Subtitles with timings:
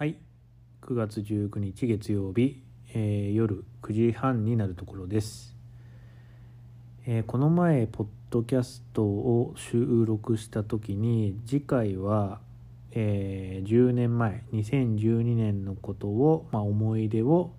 [0.00, 0.16] はい。
[0.80, 2.62] 9月19日月曜日、
[2.94, 5.54] えー夜9時半になるところです、
[7.06, 12.40] えーこの前ポッドキャストを収録した時に次回は、
[12.92, 17.50] えー10年前2012年のことを、まあ、思い出を、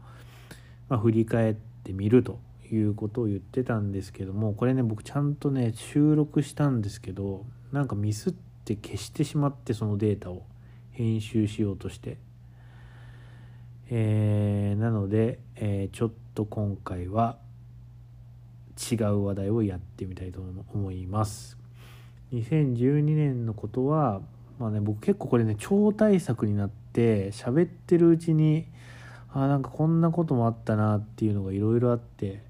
[0.90, 1.54] まあ、振り返っ
[1.84, 2.40] てみると
[2.72, 8.34] いうことを言ってたんですけどもこれね僕ちゃんとね収録したんですけどなんかミスっ
[8.66, 10.42] て消してしまってそのデータを
[10.90, 12.18] 編集しようとして。
[13.94, 17.38] えーなので、えーちょっと今回は
[18.92, 20.40] 違う話題をやってみたいと
[20.74, 21.58] 思います。
[22.32, 24.22] 2012年のことは
[24.60, 28.66] まあね僕結構これね超大作になって喋ってるうちに
[29.34, 32.42] あーなんかこんなこともあったなっていうのがいろいろあって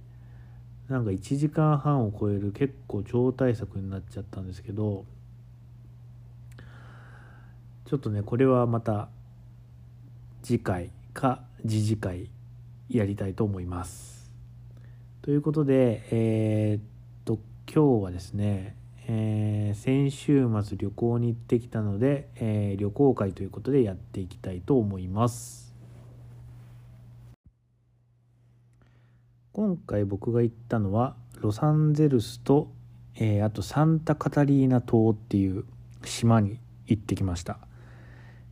[0.89, 5.05] なんか1時間半を超える結構超大作になっちゃったんですけど
[7.86, 9.09] ちょっとねこれはまた
[10.44, 12.30] 次回か次次回
[12.90, 14.31] やりたいと思います。
[15.22, 16.81] ということでえーっ
[17.26, 17.40] と
[17.72, 18.76] 今日はですね、
[19.08, 25.73] えー先週末旅行に行ってきたので、えー旅行会ということでやっていきたいと思います。
[29.53, 32.72] 今回僕が行ったのはロサンゼルスと、
[33.16, 35.66] えーあとサンタカタリーナ島っていう
[36.03, 37.59] 島に行ってきました。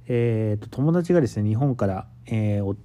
[0.08, 2.76] えーと友達がですね日本から、えーお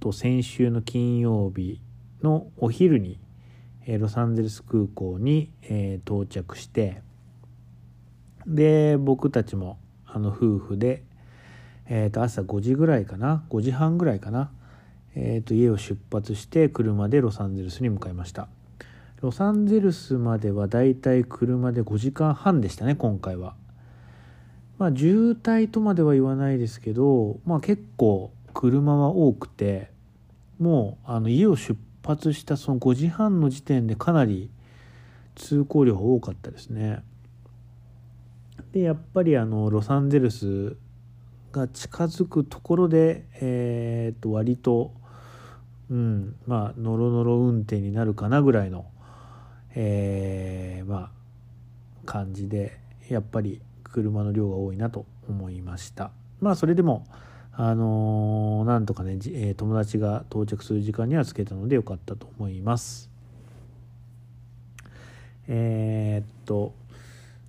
[0.00, 1.80] と先週の金曜日
[2.22, 3.18] のお昼に、
[3.86, 7.02] えーロサンゼルス空港に、えー到着して
[8.46, 11.02] で僕たちもあの夫婦で、
[11.86, 14.50] えーと朝5時ぐらいかな5時半ぐらいかな、
[15.14, 18.48] えーと家を出発して車でロサンゼルスに向かいました。
[19.20, 23.54] ロサンゼルスまではだいたい車で5時間半でしたね今回は。
[24.76, 29.90] まあ渋滞とまでは言わないですけど、まあ、結構車は多くて
[30.58, 34.50] もうあの家を出発したその5時半の時点でかなり
[35.34, 37.02] 通行量が多かったですね。
[38.72, 40.76] でやっぱりあのロサンゼルス
[41.52, 44.92] が近づくところで、えー、と割と、
[45.90, 48.86] うん、まあノロノロ運転になるかなぐらいの、
[49.74, 51.10] えーまあ
[52.04, 57.06] 感じでやっぱり車の量が多いなと思いましたまあそれでも
[57.56, 63.10] あのーなんとかね、えー友達が到着する時間にはつけたのでよかったと思います。
[65.46, 66.74] えーっと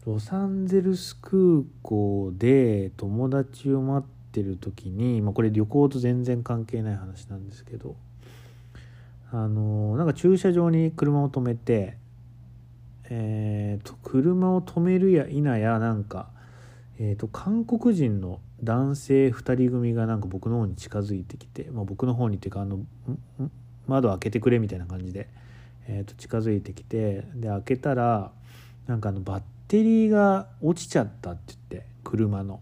[0.05, 7.95] ロサンゼルス空港で友達を待ってる時に、まあ、これ旅行と全然関係ない話なんですけど
[9.31, 11.97] あのーなんか駐車場に車を止めて
[13.09, 16.29] えーと車を止めるや否やなんか、
[16.99, 22.79] えーと韓国人の男性2人組がなんか僕の方に近づいてきて、まあ、僕の方にっていうかあの
[23.87, 25.27] 窓開けてくれみたいな感じで、
[25.87, 28.31] えーと近づいてきてで開けたら
[28.87, 32.59] なんかあのバッテリーが落ちちゃったって言って車の。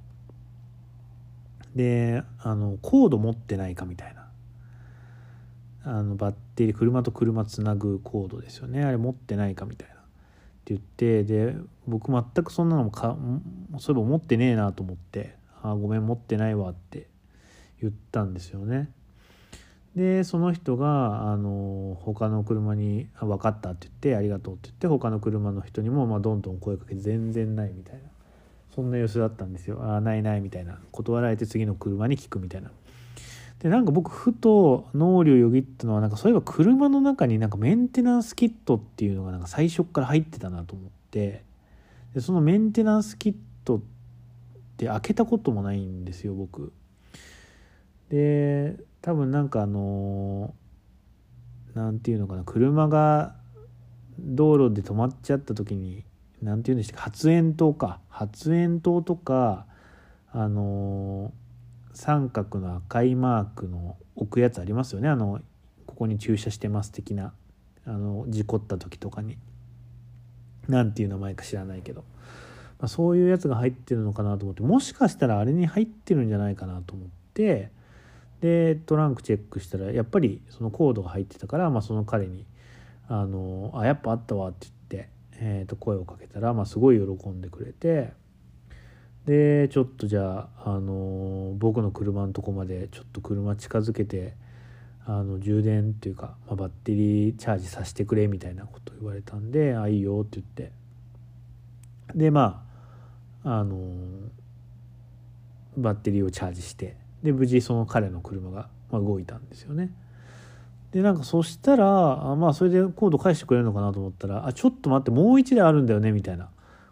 [1.76, 4.24] であのコード持ってないかみたいな。
[5.86, 8.84] あのバッテリー車と車つなぐコードですよね。
[8.84, 9.96] あれ持ってないかみたいな。
[9.96, 9.98] っ
[10.66, 11.56] て言ってで
[11.88, 13.18] 僕全くそんなのもか
[13.80, 17.08] そういえば持ってねえなと思って「あごめん持ってないわ」って
[17.82, 18.90] 言ったんですよね。
[19.96, 28.02] でその人があの他の車に「分かった」って言って「ありがとう」って言って他の車の人にも、まあ、どんどん声かけて全然ないみたいな
[28.74, 32.72] そんな様子だったんですよ「あないない」みたいな断られて次の車に聞くみたいな。
[33.60, 41.46] でなんか僕ふと脳裏をよぎったのはなんかそういえば車の中になんかメンテナンスキットっていうのがなんか最初から入ってたなと思って
[42.14, 43.93] でそのメンテナンスキットって
[44.86, 46.74] 開けたこともないんですよ僕。
[48.10, 50.54] で多分なんかあの
[51.74, 53.36] なんていうのかな車が
[54.20, 56.04] 道路で止まっちゃった時に
[56.42, 58.00] なんていうんでしたっけ発煙筒か。
[58.10, 59.66] 発煙筒とか
[60.32, 61.32] あの
[61.94, 65.10] 三角の赤いマークの置くやつありますよね。
[65.10, 65.42] あの
[65.86, 67.34] ここに駐車してます的な
[67.86, 69.38] あの事故った時とかに。
[70.68, 72.06] なんていう名前か知らないけど、
[72.84, 77.70] まあ、そういうやつが入ってるのかなと思ってもしかしたらあれに入ってるんじゃないかなと思って
[78.42, 82.46] でトランクチェックしたらやっぱりそのコードが入ってたから、まあ、その彼に
[83.08, 85.10] 「あのあやっぱあったわ」って言って、
[85.40, 88.12] えーと声をかけたら、まあ、すごい喜んでくれて
[89.28, 94.34] でちょっとじゃあ、あの僕の車のとこまでちょっと車近づけて
[95.06, 100.74] あの充電っていうか、まあ、バッテリーチャージさせてくれみたいなこと言われたんで「あいいよ」って言って。
[102.14, 102.63] でまあ
[103.44, 103.78] あの
[105.78, 109.92] バッテリーをチャージしてで無事その彼の車が、ま、動いたんですよね。
[110.92, 116.50] でなんかそしたらあまあそれでコード返してくれるのかなと思ったら「あちょっと待ってもう1台あるんだよね」みたいな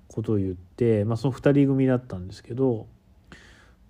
[0.08, 2.88] ことを言って、まあ、その2人組だったんですけど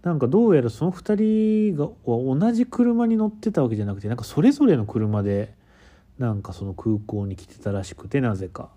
[0.04, 5.54] なんかどうやらその2人が同じ車に乗ってたわけじゃなくてなんかそれぞれの車で
[6.20, 8.70] なんかその空港に来てたらしくてなぜか。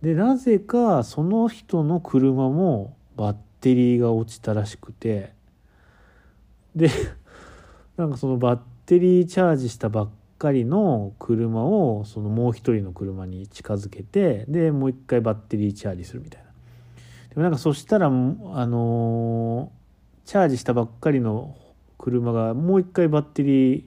[0.00, 5.32] でなぜかその人の車もバッテリーが落ちたらしくて
[6.74, 6.88] で
[7.96, 16.48] なんかそのバッテリーチャージしたばっかりの車をそのもう一人の車に近づけてでもう一回バッテリーチャージするみたいな。
[17.30, 19.72] でもなんかそしたらあの、
[20.26, 21.56] チャージしたばっかりの
[21.98, 23.84] 車がもう一回バッテリー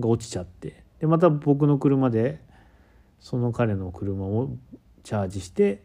[0.00, 2.40] が落ちちゃってでまた僕の車で
[3.20, 4.50] その彼の車を
[5.02, 5.82] チャージして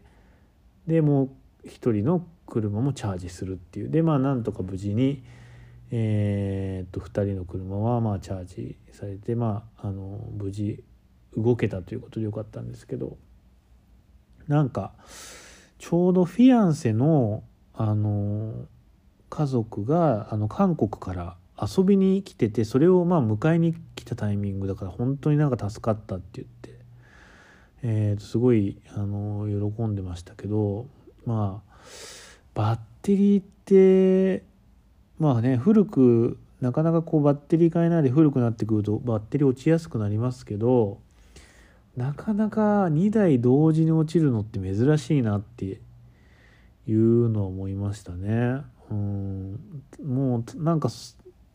[0.86, 1.30] でもう
[1.64, 3.90] 一人の車もチャージするっていう。
[3.90, 5.24] でまあなんとか無事に、
[5.90, 10.82] えー、っと2人の車はまあチャージされてまああの無事
[11.36, 13.16] 動けたということでよかったんですけど。
[14.48, 14.92] なんか
[15.78, 18.66] ちょうどフィアンセのあの
[19.30, 26.74] 家族があの韓国から遊びに来ててそれをまあ迎えに来たタイミングだから本当になんか助かったって言って。
[27.86, 30.86] えー、とすごいあの喜んでましたけど
[31.26, 31.74] まあ
[32.54, 34.44] バッテリーって
[35.18, 40.98] まあね古くなかなかこうバッテリー変えないで古くなってくるとバッテリー落ちやすくなりますけど
[41.96, 45.80] なかなか2台同時に落ちるのって珍しいなって
[46.86, 48.62] いうのは思いましたね。
[48.90, 49.60] うん
[50.04, 50.88] もうなんか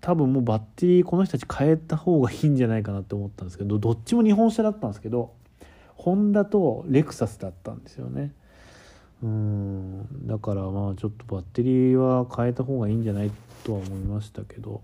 [0.02, 5.34] 多分もうバッテリーこの人たち変えた方がいいんじゃないかなって思ったんですけどどっちも日本車だったんですけど
[5.96, 8.34] ホンダとレクサスだったんですよね
[9.24, 10.28] うん。
[10.28, 13.32] だからまあちょっとバッテリーは変えた方がいいんじゃない
[13.64, 14.82] とは思いましたけど。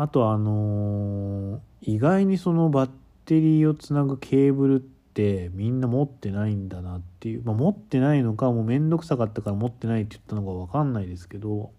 [0.00, 2.90] あとあのー、意外にそのバッ
[3.24, 11.72] テリーをつなぐケーブルってみんな持ってないんだなっていう、まあ、持ってないのかもう面倒くさかったから持ってないって言ったのか分かんないですけど、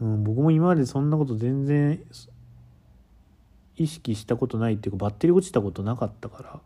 [0.00, 2.02] うん、僕も今までそんなこと全然
[3.76, 6.60] 意識したことないっていうかバッテリー落ちたことなかったから。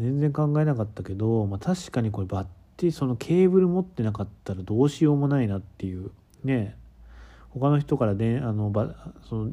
[0.00, 2.46] 全然考えなかったけど、まあ、確かにこれバッ
[2.76, 6.10] テそのケーブル持ってなかったらどうしようもないなっていう
[6.42, 6.76] ね
[7.50, 8.94] 他の人からであのば
[9.28, 9.52] その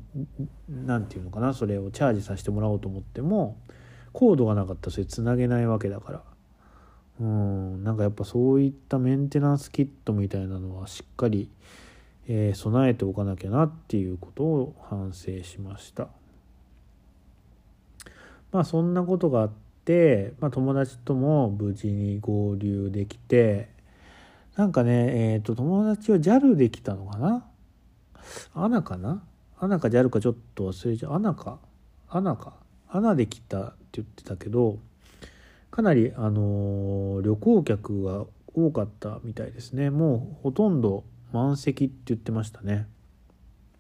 [0.68, 3.58] なんていうのかなそれをチャージさせてもらおうと思っても
[4.12, 6.24] コードがなかったらそれつなげないわけだから
[7.20, 11.52] うんなんかやっぱそういったメンテナンスキットみたいなのはしっかり、
[12.28, 16.08] えー、備えておかなきゃなっていうことを反省しました。
[18.52, 19.52] まあそんなことがあっ、
[20.40, 23.70] まあ、友達とも無事に合流できて
[24.56, 27.46] なんかねえっ、ー、と友達は JAL で来たのかな？
[28.54, 29.24] アナかな？
[29.60, 31.14] アナか JAL かちょっと忘れちゃう。
[31.14, 31.60] アナか？
[32.08, 32.54] アナか？
[32.90, 34.78] アナで来たって言ってたけど
[35.72, 39.90] かなりあのー、旅行客が多かったみたいですね。
[39.90, 41.04] もうほとんど
[41.34, 42.88] 満席って言ってましたね。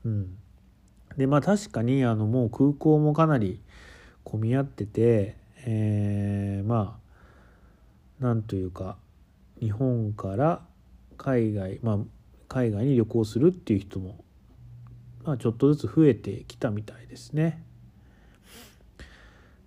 [0.03, 0.37] うん。
[1.15, 3.61] でまあ確かにあのもう空港もかなり
[4.23, 6.99] 混み合ってて、えー、ま
[8.19, 8.97] あなんというか
[9.59, 10.61] 日本から
[11.17, 11.97] 海外まあ
[12.47, 14.23] 海外に旅行するっていう人も、
[15.23, 17.63] まあ、ちょっとずつ増えてきたみたいですね。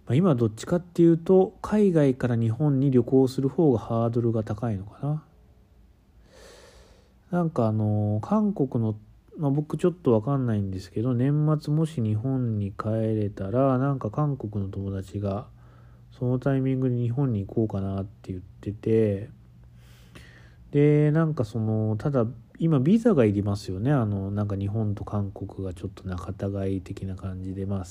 [0.07, 5.23] まあ、今どっちかっていうと海外から日本に旅行する方がハードルが高いのかな。
[7.31, 8.97] なんかあの韓国の
[9.37, 15.47] まあ、僕ちょっと分かんないんですけど年末もし日本に帰れたらなんか韓国の友達が
[16.25, 19.29] そのタイミングで日本に行こうかなって言ってて
[20.71, 22.25] でなんかそのただ
[22.59, 23.93] 今ビザがいりますよね。
[23.93, 26.33] あのなんか日本と韓国がちょっと仲
[26.65, 27.85] 違い的な感じでまあ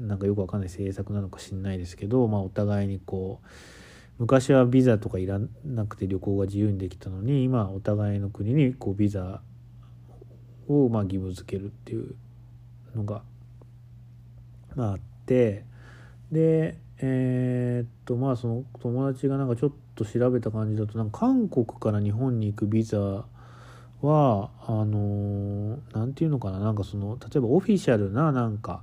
[0.00, 3.46] なんかよくわかんない政策なのか知んないですけど、まあ、お互いにこう
[4.18, 9.42] 昔はビザとかいらなくて旅行が自由にできたのに今お互いの国にこうビザ
[10.66, 12.16] をまあ義務付けるっていう
[12.96, 13.22] のが、
[14.74, 15.64] まあ、あって
[16.32, 23.26] でえー、っとまあその友達がなんかちょっと調べた感じだとなんか韓国から日本に行くビザ
[24.02, 28.82] はあの何て言うのかななんかその例えばオフィシャルななんか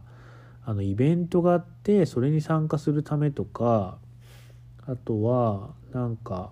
[0.65, 3.97] あのイベントがあってそれに参加するためとか
[4.85, 6.51] あとはなんか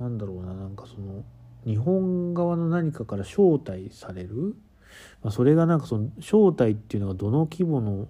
[0.00, 1.24] なんだろうななんかその
[1.64, 4.56] 日本側の何かから招待される、
[5.22, 8.08] まあ、それがなんかその招待っていうのがどの規模の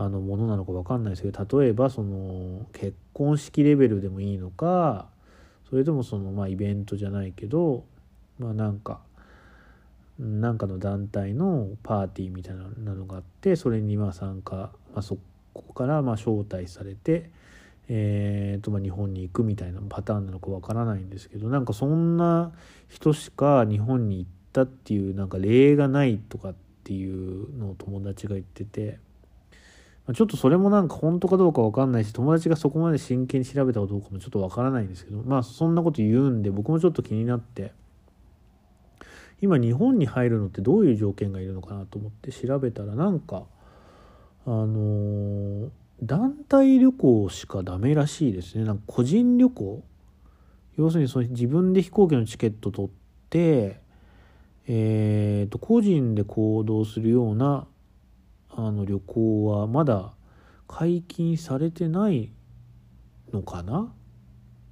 [0.00, 5.08] あのものなのか分かんないですけど例えばその結婚式レベルでもいいのか
[5.68, 7.84] それともそのまあイベントじゃないけど
[8.38, 9.00] まあなんか
[10.20, 15.18] なんかの団体のパーティーみたいなのがあってそれにまあ参加、まあ、そ
[15.52, 17.30] こからまあ招待されて、
[17.88, 22.52] えーとまあ、日本に行くみたいなパターンなのかわからないんですけどなんかそんな
[22.88, 29.00] 人しか日本に行ったっていうなんか例がないとかっていうのを友達が言ってて。
[30.14, 37.72] ちょっとそれもなんか本当かどうかわかんないし友達がそこまで真剣に調べたかどうかもちょっとわからないんですけどまあそんなこと言うんで僕もちょっと気になって
[39.40, 43.44] 今日本に入るのってどういう条件がいるのかなと思って調べたらなんか
[44.46, 45.70] あのー、
[46.02, 48.64] 団体旅行しかダメらしいですね。
[48.64, 49.84] なんか個人旅行？
[50.78, 52.90] 要するにその自分で飛行機のチケット取っ
[53.28, 53.80] て
[54.66, 57.66] えーと個人で行動するような
[58.60, 60.10] あの旅行はまだ
[60.66, 62.32] 解禁されてない
[63.32, 63.92] のかな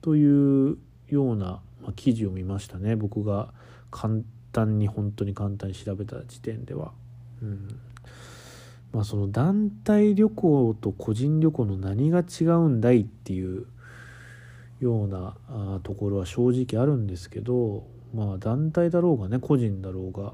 [0.03, 0.77] という
[1.09, 3.53] ような、まあ、記事を見ましたね僕が
[3.93, 6.93] 簡単に本当に簡単に調べた時点では。
[7.41, 7.79] うん
[8.93, 13.67] まあ、その団体旅行と個人旅行の何が違うんだいっていう
[14.81, 20.33] ようなあところは正直あるんですけどまあ団体だろうがね個人だろうが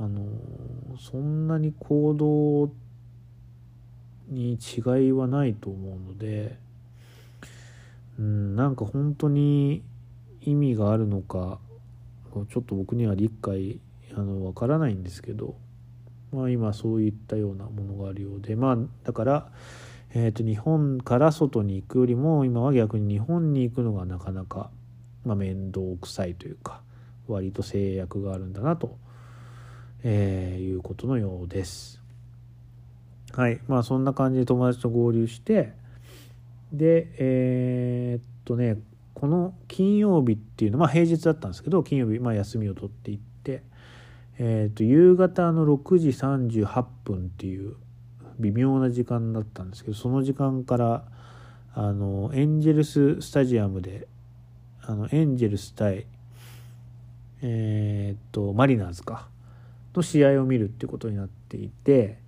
[0.00, 0.22] あの
[0.98, 2.72] そんなに行動
[4.32, 6.56] に違いはないと思うので
[8.18, 9.82] うんなんか本当に
[10.40, 11.58] 意味があるのか
[12.50, 13.78] ちょっと僕には理解
[14.14, 15.54] あのわからないんですけど、
[16.32, 19.48] まあ、今そういったようなものがあるようでまあだから、
[20.14, 24.70] えー、と日本から外に行くよりも今は逆に日本に行くのがなかなか、
[25.24, 26.80] まあ、面倒くさいというか
[27.28, 28.96] 割と制約があるんだなと、
[30.02, 32.01] えー、いうことのようです。
[33.34, 33.60] はい。
[33.68, 35.72] まあそんな感じで友達と合流して
[36.72, 38.78] でえー、っとね
[39.14, 43.62] この金曜日っていうのは、まあ、平日だったんですけど金曜日、まあ、休みを取っていって、
[44.38, 47.76] えー、っと夕方の6時38分っていう
[48.38, 51.04] 微妙な時間だったんですけどその時間から
[51.74, 54.08] あのエンジェルススタジアムで
[54.82, 56.06] あのエンジェルス対
[57.42, 59.28] えー、っとマリナーズか
[59.94, 62.18] の試合を見るってことになっていて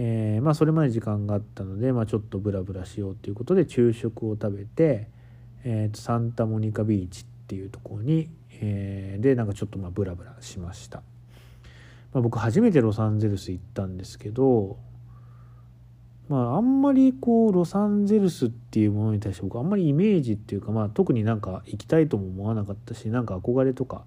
[0.00, 5.08] えー、まあ、それまで時間があったので、まあ、ちょっとブラブラしようということで昼食を食べて、
[5.64, 10.98] えー、とサンタモニカビーチっていうところに、えー、でなんかちょっとまあブラブラしました、
[12.12, 14.78] まあ、僕初めてロサンゼルス行ったんですけど
[16.28, 24.04] まああんまりこうロサンゼルスっていうものに対して僕あんまりイメージっていうかまあ特になんか行きたいとも思わなかったしなんか憧れとか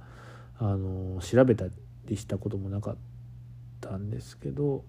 [0.58, 1.66] あの調べた
[2.06, 2.96] りしたこともなかっ
[3.82, 4.86] たんですけど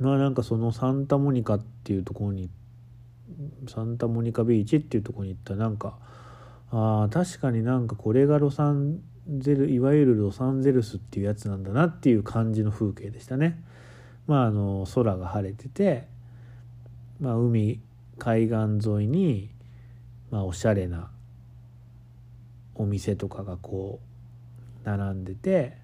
[0.00, 2.48] まあなんかそのサンタモニカっていうところに
[3.68, 5.98] サンタモニカビーチっていうところに行ったらなんか
[6.72, 9.00] あ確かになんかこれがロサン
[9.38, 13.62] ゼルいわゆるロサンゼルスっていうやつなんだなっていう感じの風景でしたね。
[14.26, 16.06] まああの空が晴れてて、
[17.20, 17.80] まあ、海
[18.18, 19.50] 海岸沿いに、
[20.30, 21.10] まあ、おしゃれな
[22.74, 24.00] お店とかがこ
[24.84, 25.79] う並んでて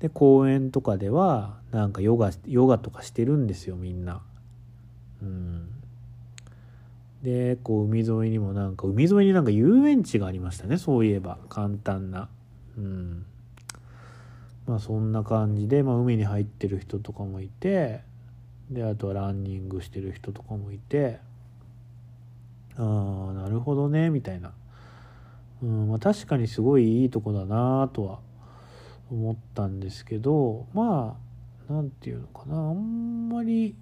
[0.00, 4.22] で公園とかではなんかヨガヨガとかしてるんですよみんな。
[5.22, 5.68] うん、
[7.22, 12.28] でこう海沿いにもなんか海沿いになんか遊園地がありましたねそういえば簡単な。
[12.76, 13.24] うん
[14.66, 18.00] まあそんな感じで、まあ、海に入ってる人とかもいて
[18.70, 21.20] であとはランニングしてる人とかもいて
[22.76, 24.52] ああなるほどねみたいな、
[25.62, 28.18] うんまあ、確かにすごいいいとこだなとは
[29.10, 31.16] 思ったんですけどま
[31.68, 32.56] あ何て言うのかな。
[32.56, 33.74] あんまり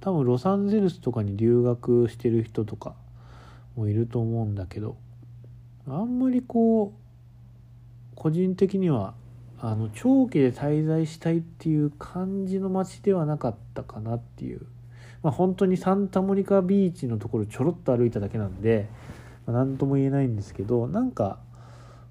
[0.00, 2.94] 多分ロサンゼルスとかに留学してる人とか
[3.76, 4.96] もいると思うんだけど
[5.86, 7.00] あんまりこう
[8.14, 9.14] 個人的には
[9.58, 14.62] あの長期で滞在したいっていう感じの街ではなかったかなっていう、
[15.22, 18.88] まあ、本当にサンタモニカビーチのところちょろっと歩いただけなんで、
[19.46, 21.38] まあ、何とも言えないんですけどなんか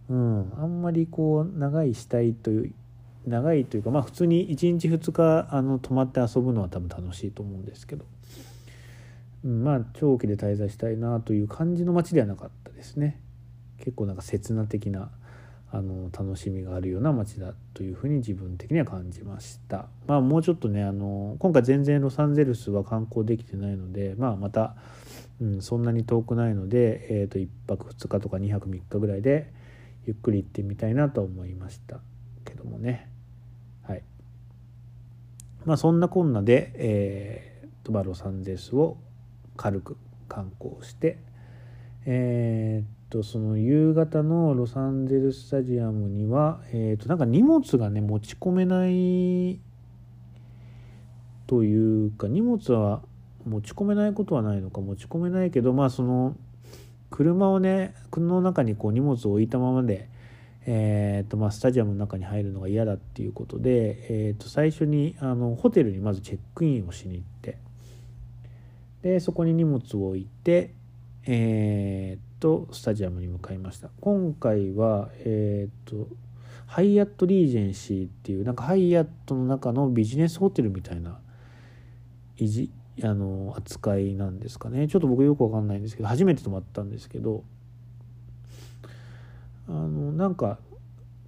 [0.09, 2.73] うん、あんまりこう長いしたいという
[3.27, 8.05] 長いというかまあ普通に1日2日あの泊まって遊ぶのは多分楽しいと思うんですけど、
[9.45, 13.19] うん、まあ長期で滞在したいなという感じの街ではなかったですね。
[13.77, 15.11] 結構なんか刹那的な
[15.71, 19.87] あの楽しみがあるような街だというふうに自分的には感じました。
[20.07, 24.75] まあもうちょっとねあの今回全然ロサンゼルスは観光できてないのでまあまた、
[25.39, 29.53] うん、そんなに遠くないので、えー、と1泊2日とか2泊3日ぐらいで
[30.05, 31.99] ゆっくり行ってみたいなと思いました
[32.45, 33.09] けどもね。
[33.83, 34.03] はい。
[35.65, 38.97] まあそんなこんなで、えー、とバロサンゼルスを
[39.57, 41.17] 軽く観光して
[42.05, 49.59] えー、っとその夕方のロサンゼルスタジアムには、えー、となんか荷物がね持ち込めない
[51.45, 53.01] というか荷物は
[53.45, 56.35] 持ち込めないことはないのか持ち込めないけどまあその
[57.09, 60.09] 車をね車の中にこう荷物を置いたままで、
[60.65, 67.57] えーとまあ、スタジアムの中に入るのが嫌だっていうことで、えー、と最初にあのホテルにまずチェックインをしに行って
[69.01, 70.73] でそこに荷物を置いて
[71.25, 73.89] えー、とスタジアムに向かいました。
[74.01, 76.07] 今回はえっ、と
[76.65, 81.19] ハイアットリージェンシーっていうなんかハイアットの中のビジネスホテルみたいな
[83.03, 84.87] あの扱いなんですかね。
[84.87, 87.43] ちょっと僕よくわかんないんですけど初めて泊まったんですけど
[89.67, 90.59] あのなんか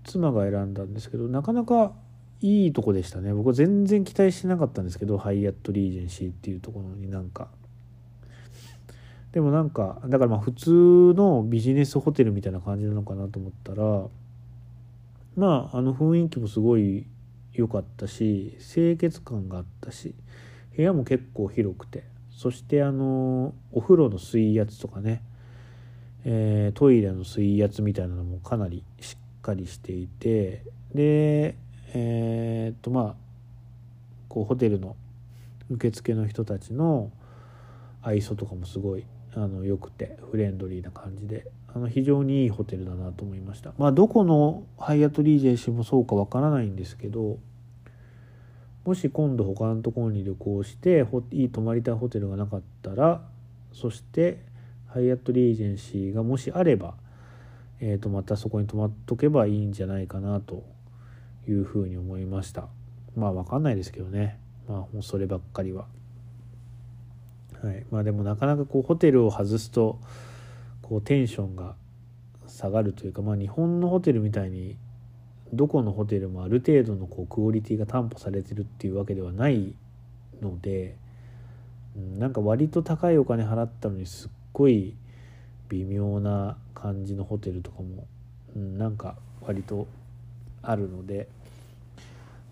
[0.03, 1.93] 妻が選んだんですけどなかなか
[2.41, 3.33] いいとこでしたね。
[3.33, 7.49] 僕は全然期待してなかったんですけどハイアットリージェンシーっていうところになんか。
[9.31, 14.07] でもなんかだからまあ普通のビジネスホテルみたいな感じなのかなと思ったら
[15.37, 17.05] まああの雰囲気もすごい
[17.53, 20.15] 良かったし清潔感があったし
[20.81, 22.03] 部屋も結構広くて。
[22.31, 25.21] そしてあのお風呂の水圧とかね、
[26.25, 30.63] えー、トイレの水圧みたいなのもかなりしっかりしていて。
[30.93, 31.55] で
[31.93, 33.15] えー、っとまあ
[34.27, 34.95] こうホテルの
[35.69, 37.11] 受付の人たちの
[38.01, 41.45] 愛想とかもすごいあの良くてフレンドリーな感じで。
[41.73, 43.73] あの非常にいいホテルだなと思いました。
[43.77, 47.37] まあどこのハイアットリージェンシーもそうかわからないんですけど
[48.85, 53.21] もし今度他のところに旅行していい泊まりたいホテルがなかったら
[53.73, 54.39] そして
[54.87, 56.95] ハイアットリージェンシーがもしあれば、
[57.79, 60.63] えー、とまたそこに泊まっとけばいいんじゃないかなと
[61.47, 62.67] いうふうに思いました。
[63.15, 64.37] まあ分かんないですけどね。
[64.67, 65.85] まあもうそればっかりは。
[67.63, 67.85] はい。
[67.91, 69.99] まあ、でもなかなかこうホテルを外すと
[70.81, 71.75] こうテンションが
[72.47, 74.75] 下がるというか、まあ、日本のホテルみたいに
[75.53, 79.75] どこのホテルもある程度のこうクオリティが担保されてるっていうわけではない
[80.41, 80.95] ので、
[81.95, 84.95] うん、なんか割と高いお金払ったのにすっごい
[85.69, 88.05] 微妙な感じのホテルとかも、
[88.55, 89.87] なんか割と
[90.61, 91.27] あるので、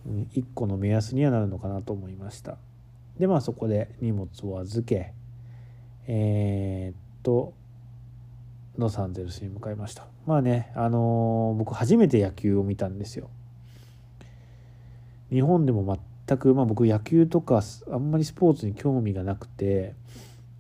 [0.08, 2.58] 1個の目安にはなるのかなと思いました。
[3.20, 5.14] でまあそこで荷物を預け
[6.08, 7.54] えー、っと
[8.80, 13.30] ロサンゼルスに向かいましたまあねあのー、僕初めて野球を見たんですよ
[15.32, 17.62] 日本でも全くまあ僕野球とか
[17.92, 19.94] あんまりスポーツに興味がなくて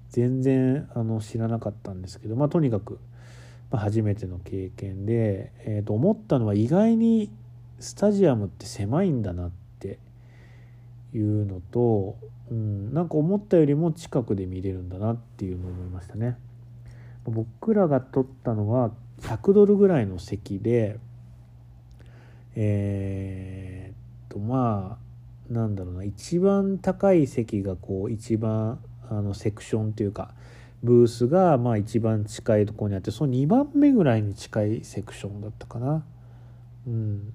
[0.09, 2.99] 全然あの知らなかったんですけどまあとにかく、
[3.71, 7.31] まあ、初めての経験で、えー、と思ったのは意外に
[7.79, 9.99] スタジアムって狭いんだなって
[11.13, 12.17] いうのと
[12.51, 16.37] うん、なんか思ったよりも近くで見れるんだなっていうのを思いましたね。
[17.29, 20.99] 僕らが取ったのは100ドルぐらいの席で
[22.55, 24.97] え、っとま
[25.49, 30.33] あなんだろうな一番高い席がこう一番あのセクションというか
[30.83, 36.05] ブースがまあ一番近いところにあってその2番目ぐらいに近いセクションだったかな。
[36.87, 37.33] うん、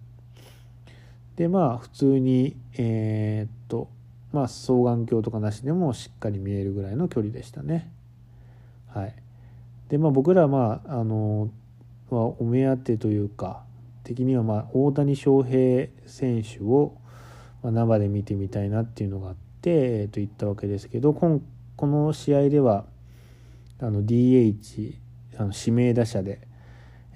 [1.36, 3.88] でまあ普通にえ、っと
[4.32, 7.92] まあ双眼鏡とかなしでもしっかり見えるぐらいの距離でしたね。
[8.88, 9.14] はい、
[9.88, 11.50] でまあ僕らはまああの
[12.10, 13.64] はお目当てというか
[14.02, 16.96] 的にはまあ大谷翔平選手を
[17.62, 21.40] 生で見てみたいなっていうのがあって、えー、と言ったわけですけどこ
[21.78, 22.84] の試合では
[23.80, 25.04] あの DH
[25.38, 26.40] あの指名打者で、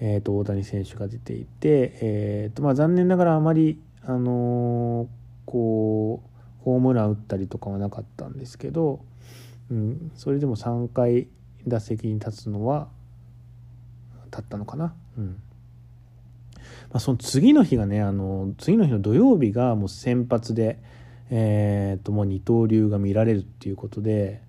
[0.01, 5.09] えー、と大谷選手が出ていて、えーとまあ、残念ながらあまり、あの、
[5.45, 9.01] こうホームラン打ったりとかはなかったんですけど、
[9.71, 11.29] うん、それでも3回
[11.69, 12.89] 打席に立つのは
[14.27, 14.95] 立ったのかな？
[15.17, 15.43] うん
[16.91, 20.79] まあ、その次の日がねあの次の日の土曜日がもう先発で、
[21.31, 24.43] えー、ともう二刀流が見られるっていうことで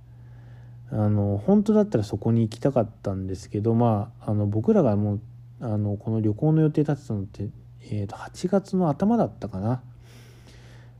[0.91, 5.19] あの本当だったらそこに行きたかったんですけど、まあ、あの僕らがもう
[5.61, 7.49] あのこの旅行の予定立てたのって、
[7.83, 9.83] えー、と8月の頭だったかな。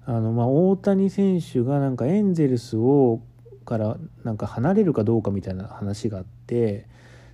[0.05, 3.21] あのまあ大谷選手がなんかエンゼルスを
[3.69, 6.87] からなんか離れるかどうかみたいな話があって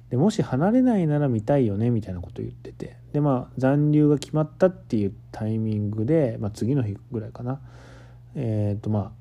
[0.10, 7.60] でもし離れないなら見たいよねみたいなこと言っててでまあ残留が決まったっていうタイミングで、まあ、次の日ぐらいかな。
[8.36, 9.12] えっ、ー、とまあ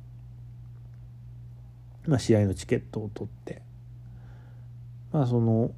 [2.09, 3.63] まあ、試合のチケットを取って
[5.13, 5.71] まあその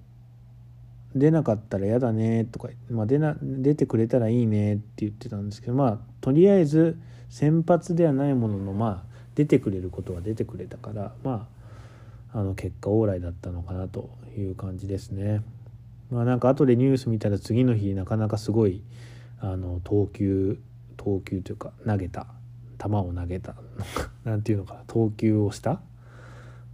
[1.15, 11.49] 出なかったら嫌だねとか、まあ、出な出てくれたらいいねって言ってたんですけどまあとりあえず先発ではないもののまあ出てくれることは出てくれたからま
[12.33, 15.43] ああの結果往来だったのかなという感じですね。
[16.11, 18.83] まあなんか後でニュース見たら次の日なかなかすごい
[19.39, 20.59] あの投球
[20.97, 22.27] 投球というか投げた
[22.79, 23.55] 球を投げた
[24.25, 25.81] なんていうのかな投球をした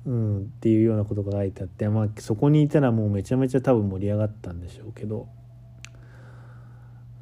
[0.05, 5.29] うん、っていうようなことが書いてあって、まあ、そこにいたらもうめちゃめちゃ多分盛り上がったんでしょうけど、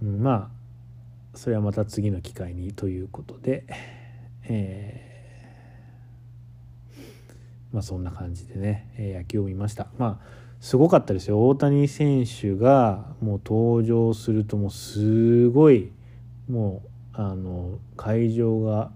[0.02, 0.60] うん、まあ
[1.36, 3.64] それはまた次の機会にということで、
[4.44, 5.09] えー、
[7.72, 9.88] まあそんな感じでね、え野球を見ました。
[9.98, 10.26] まあ
[10.60, 11.48] すごかったですよ。
[11.48, 15.92] 大谷選手がもう登場するともうすごい
[16.48, 18.90] もうあの会場が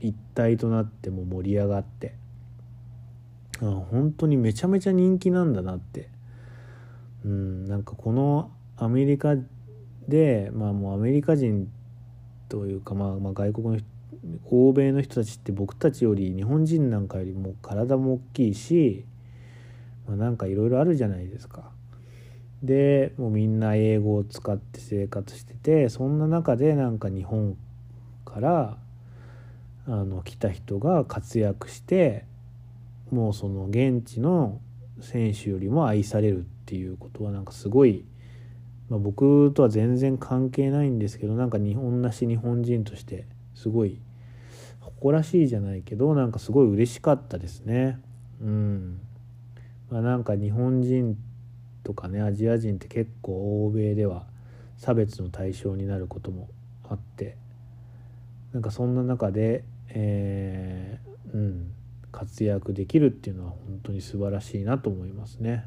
[0.00, 2.14] 一体となっても盛り上がって。
[3.60, 6.10] 本当にめちゃめちゃ人気なんだなって。
[7.24, 9.34] うんなんかこのアメリカ
[10.06, 11.68] でまあもうアメリカ人
[12.48, 13.86] というか、まあ、まあ外国の人
[14.50, 19.04] 欧米の人たちって僕たちより日本人なんかよりも体も大きいし、
[20.06, 21.70] まあ、なんかいろいろあるじゃないですか。
[22.62, 27.56] でもうみんな英語を使って生活しててそんな中でなんか日本
[28.24, 28.78] から
[29.86, 32.24] あの来た人が活躍して
[33.10, 34.60] もうその現地の
[35.00, 38.04] 選手よりも愛されるっていうことはなんかすごい、
[38.90, 44.00] まあ、僕とは全然関係ないんですけどなんか日本なし日本人としてすごい
[44.80, 48.00] 誇らしいじゃないけどなんかすごい嬉しかったですね。
[48.40, 49.00] うん
[49.90, 51.16] まあ、なんか日本人
[51.82, 54.26] とかねアジア人って結構欧米では
[54.76, 56.48] 差別の対象になることも
[56.88, 57.36] あって
[58.52, 61.72] なんかそんな中で、えー、うん
[62.10, 65.64] 活躍できるっていうのは本当に素晴らしいなと思いますね。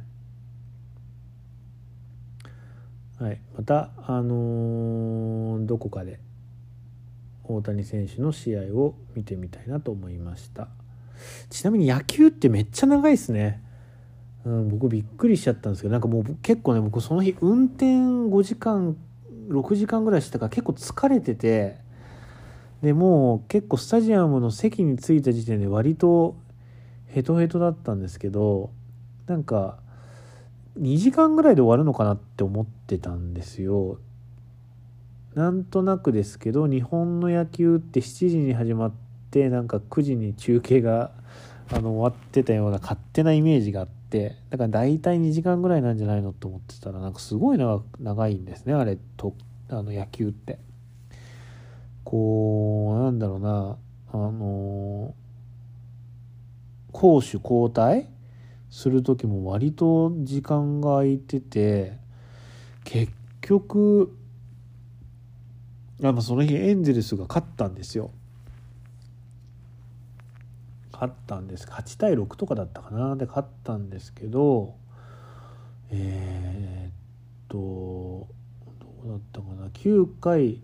[3.20, 6.20] はい、また、あのー、どこかで
[7.44, 10.68] 大谷選手の試合を見てみたいなと思いました
[11.50, 13.62] ちなみに野球ってめっちゃ長いですね、
[14.46, 18.96] うん、僕びっくりしちゃったんですけどなんかもう結構ね僕その日運転5時間
[19.50, 21.78] 6時間ぐらいしてたから結構疲れてて
[22.82, 26.36] でもう結構スタジアムの席に着いた時点で割と
[27.08, 28.72] ヘトヘトだったんですけど
[29.28, 29.78] なんか
[30.80, 34.00] 2時間ぐらいで終わるのかなって思ってたんですよ。
[35.36, 38.94] なんとなくですけど日本の野球って7時に始まっ
[39.32, 41.12] てなんか9時に中継が
[41.72, 49.36] あの終わってたような勝手なイメージがあってだから大体2時間ぐらいなんじゃないのと思ってたらなんかすごい長長いんですねあれと
[49.70, 50.60] あの野球って。
[52.04, 53.78] こうなんだろうな
[54.12, 55.14] あの
[56.92, 58.10] 攻守交代？
[58.70, 61.98] する時も割と時間が空いてて
[62.86, 64.16] 結局
[66.04, 68.12] あその日エンゼルスが勝ったんですよ。
[70.92, 71.68] 勝ったんです。
[71.68, 73.16] 8対6とかだったかな。
[73.16, 74.76] で勝ったんですけど
[75.90, 76.94] えー、っ
[77.48, 78.28] とど
[79.06, 79.68] うだったかな。
[79.68, 80.62] 9回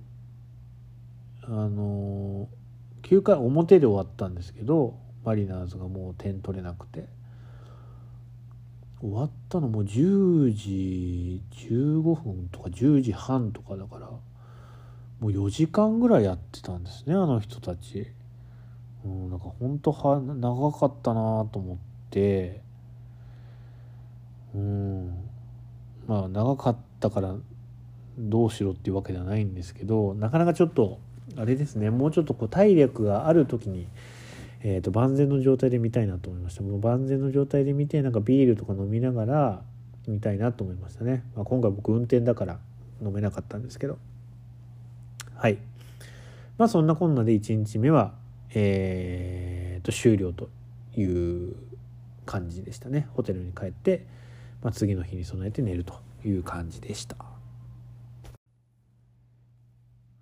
[1.43, 2.47] あの
[3.03, 7.05] 9回表で終わったんですけどマリナーズがもう点取れなくて。
[8.99, 14.09] 終わったのも10時15分とか10時半とかだから。
[15.19, 18.07] もう4時間ぐらいやってたんですねあの人たち。
[19.05, 21.77] うん、なんか本当は長かったなと思っ
[22.09, 22.61] て。
[24.53, 25.27] うん。
[26.07, 27.35] まあ長かったから
[28.17, 30.99] どうしろっていうわけではないんですけどなかなかちょっと
[31.35, 33.87] あれですねもうちょっとこう体力がある時に、
[34.63, 36.63] えー、と万全の状態で見たいなと思いました。
[36.63, 39.61] もう万全の状態で見てなんかビールとか飲みながら
[40.07, 42.59] 見たいなと思いましたね、まあ、今回僕運転だから
[43.01, 43.97] 飲めなかったんですけど。
[45.37, 45.57] はい。
[46.57, 48.13] まあそんなこんなで1日目は
[48.53, 50.49] えー、と終了と
[50.95, 51.55] いう
[52.25, 53.07] 感じでしたね。
[53.13, 54.05] ホテルに帰って、
[54.63, 57.17] まあ、次の日に備えて寝るという感じでした。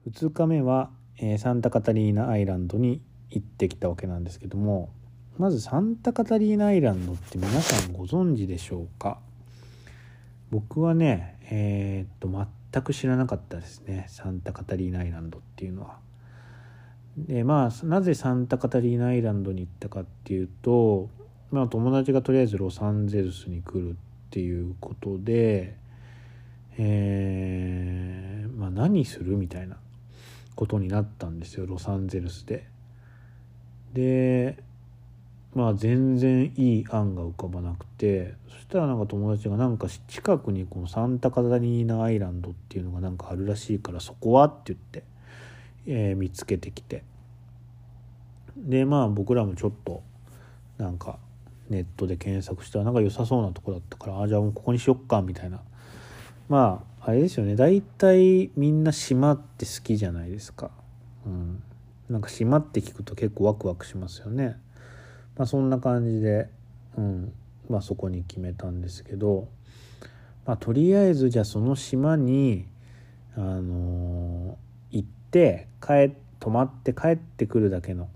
[0.09, 4.89] 2日目は、えー、サンタカタリーナアイランドに行ってきたわけなんですけども
[5.39, 9.19] まずサンタカタリーナアイランドって皆さんご存知でしょうか？
[10.51, 12.27] 僕はねえー、っと
[12.75, 15.99] 全く知らなかったですねサンタカタリーナアイランドっていうのは。
[17.17, 21.09] でまあなぜサンタカタリーナアイランドに行ったかっていうと、
[21.49, 23.95] まあ、友達がとりあえずロサンゼルスに来るっ
[24.31, 25.77] ていうことで、
[26.77, 29.77] えーまあ、何するみたいな
[30.55, 32.67] ことになったんですよロサンゼルスで。
[33.93, 34.61] で
[35.55, 45.03] まあ全然いい案が浮かばなくてそしたらなんか友達がなんか近くにこのサンタカタリーナアイランドっていうのがなんかあるらしいからそこはって言って、
[45.87, 47.03] えー、見つけてきて
[48.57, 50.03] でまあ僕らもちょっと
[50.77, 51.19] なんか
[51.69, 55.61] ネットで検索したらなんか良さそうなとこだったからあじゃあもうここにしよっかみたいな
[56.49, 60.71] まああれですよね大体みんな島って好きじゃないですか。
[61.25, 61.63] うん
[62.09, 64.57] なんか島って聞くと結構ワクワクしますよね。
[65.37, 66.49] まあ、そんな感じで、
[66.97, 67.33] うん
[67.69, 69.47] まあ、そこに決めたんですけど、
[70.45, 72.65] まあ、とりあえずじゃあその島に、
[73.35, 78.07] あのー、行って帰泊まって帰ってくるだけの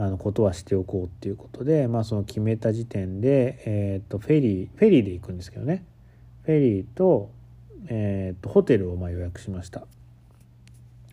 [0.00, 5.84] あのことはしておこうっていうことで、まあ、その決めた時点で、えー、とフェリーフェリーで行くんですけどね
[6.44, 7.30] フェリーと,、
[7.88, 9.86] えー、とホテルをまあ予約しました。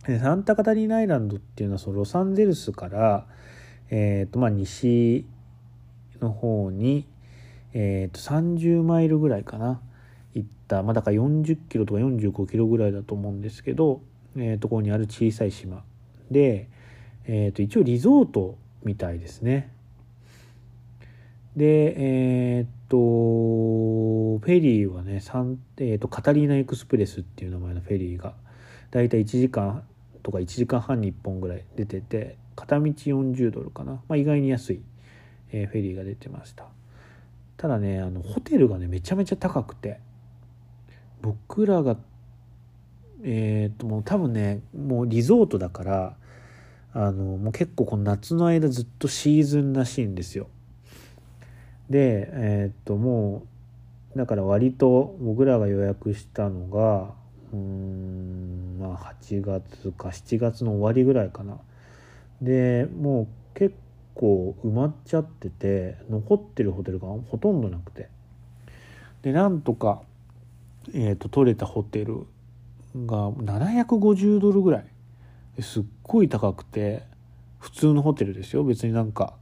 [0.06, 3.26] でサンタカタリーナイランドっていうのはそのロサンゼルスから、
[3.90, 5.24] えーとまあ、西
[6.20, 7.06] の方に、
[7.72, 9.80] えー、と30マイルぐらいかな
[10.34, 14.00] 行った、まあ、だから40キロとか45キロぐらいだと思うんですけど、
[14.36, 15.82] えー、ところにある小さい島
[16.30, 16.68] で、
[17.26, 19.72] えー、と一応リゾートみたいですね。
[21.56, 21.94] で
[22.58, 25.22] えっ、とフェリーはね、
[25.78, 28.34] えーとカタリーナエクスプレスっていう名前のフェリーが
[28.90, 29.82] だいたい1時間
[30.22, 34.80] とか1時間半に1本ぐらい出てて片道40ドルかな、まあ、意外に安い、
[35.52, 36.66] えー、フェリーが出てました。
[37.56, 39.98] ただねあのホテルがねめちゃめちゃ高くて
[41.22, 41.96] 僕らが
[43.22, 46.16] えっ、ともう多分ねもうリゾートだから
[46.92, 50.48] あのもう結構この夏の間ずっとシーズンらしいんですよ。
[51.88, 53.44] でえっ、とも
[54.14, 57.14] うだから割と僕らが予約したのが
[57.52, 61.58] うんまあ8月か7月の終わりぐらいかな。
[62.42, 63.26] でもう
[63.58, 63.74] 結
[64.14, 68.08] 構埋まっちゃってて残ってるホテルがほとんどなくて。
[69.22, 70.02] でなんとか、
[70.94, 72.26] えーと、取れたホテル
[72.94, 74.86] が750ドルぐらい。
[75.62, 77.02] すっごい高くて
[77.58, 78.62] 普通のホテルですよ。
[78.62, 79.34] 別になんか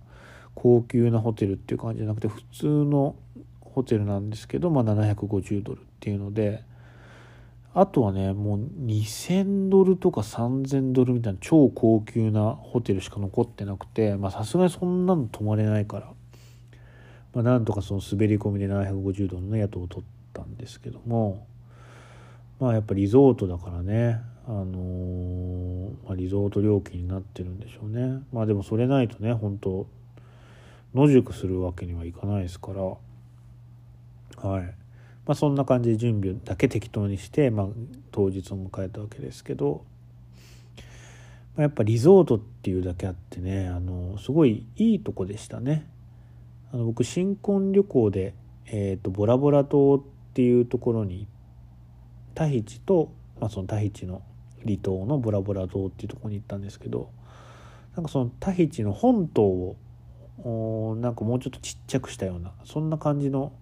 [0.54, 3.16] 高級なホテルっていう感じじゃなくて普通の
[3.60, 6.62] ホテルなんですけど、まあ、750ドルっていうので
[7.76, 16.12] あとはねもう2000ドルとか3000ドルみたいな超高級なホテルしか残ってなくてまあさすがにそんなの泊まれないから、
[17.34, 21.46] まあ、なんとかその滑り込みで750ドルの宿を取ったんですけども
[22.60, 28.22] まあやっぱリゾートだからねあのー、まあ、リゾート料金になってるんでしょうね。
[28.30, 29.86] まあでもそれないとね本当
[30.94, 32.82] 野宿するわけにはいかないですから。
[34.48, 34.74] はい。
[35.26, 37.66] まあ、そんな感じで準備だけ適当にして、まあ、
[38.12, 39.84] 当日を迎えたわけですけど、
[41.56, 45.88] まあ、やっぱリゾートっていうだけあってねあのすごいいいとこでしたね。
[46.72, 48.34] あの僕新婚旅行で、
[48.66, 50.02] えーと、ボラボラ島っ
[50.34, 51.28] ていうところに
[52.34, 54.22] タヒチと、まあ、そのタヒチの
[54.64, 57.10] 離島のボラボラ島っていうところに行ったんですけど
[57.94, 59.76] なんかそのタヒチの本島
[60.42, 63.52] をなんかもうちょっとちっちゃくしたようなそんな感じの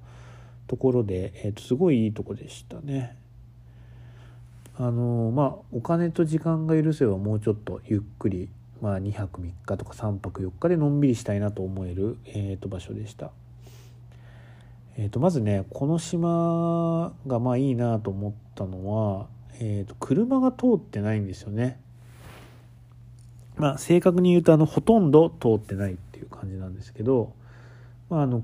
[0.73, 3.15] ところで、えー、とすごいいいとこでしたね。
[4.79, 8.49] あのまあお金と時間が許せばもうちょっとゆっくり、
[8.81, 13.33] まあ、2泊3日とか3泊4日でのんびりしたいなと思える、えー、と場所でした。
[14.97, 19.27] えー、とまずねこの島がまあいいなと思ったのは、
[19.61, 21.79] えー、と車が通ってないんですよね。
[23.59, 27.35] まあ正確に言うとあのほとんど通ってないっていう感じなんですけど、
[28.09, 28.43] まあ、あの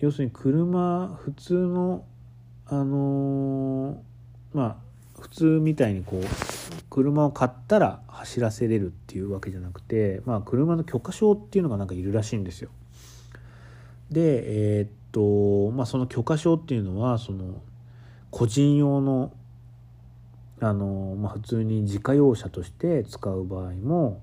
[0.00, 2.04] 要するに車普通の
[2.66, 4.02] あの、
[4.52, 4.88] まあ
[5.20, 6.24] 普通みたいにこう
[6.90, 12.70] 車を買ったら走らせれるっていうわけじゃなくて、まあ、車の許可証っていうのがなんかいるらしいんですよ。
[14.10, 17.60] でえー、っとまあその許可証っていうのはその
[18.30, 19.32] 個人用の
[20.60, 24.22] あの、まあ、普通に自家用車として使う場合も、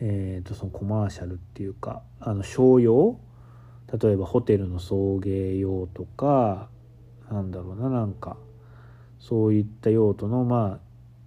[0.00, 3.18] えー、とそのコマーシャルっていうかあの商用
[3.92, 6.68] 例えばホテルの送迎用とか
[7.30, 8.36] なんだろうななんか
[9.18, 10.78] そういった用途のま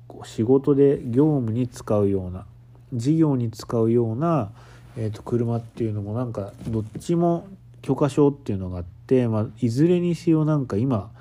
[0.09, 2.45] あ仕事で業務に使うような
[2.93, 4.51] 事業に使うような、
[4.97, 7.47] えー、と車っていうのもなんかどっちも
[7.81, 11.11] 許可証っていうのがあって、まあ、いずれにせよなんか今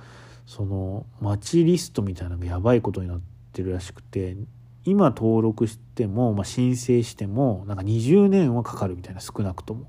[0.47, 3.21] その待ちリストみたいなのがやばいことになっ
[3.53, 4.37] てるらしくて
[4.85, 9.87] 今登録しても、まあ、申請してもなんか20年はかかるみたいな少なくとも。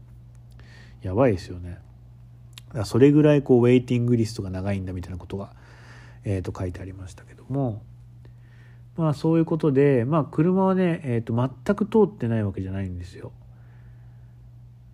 [1.02, 1.80] やばいですよね。
[2.74, 5.54] だそれぐらいこうウェイティングリストが長いんだみたいなことが、
[6.24, 7.84] えー、と書いてありましたけども
[8.98, 13.32] まあそういうことでまあ車はね、えー、と全く通ってないわけじゃないんですよ。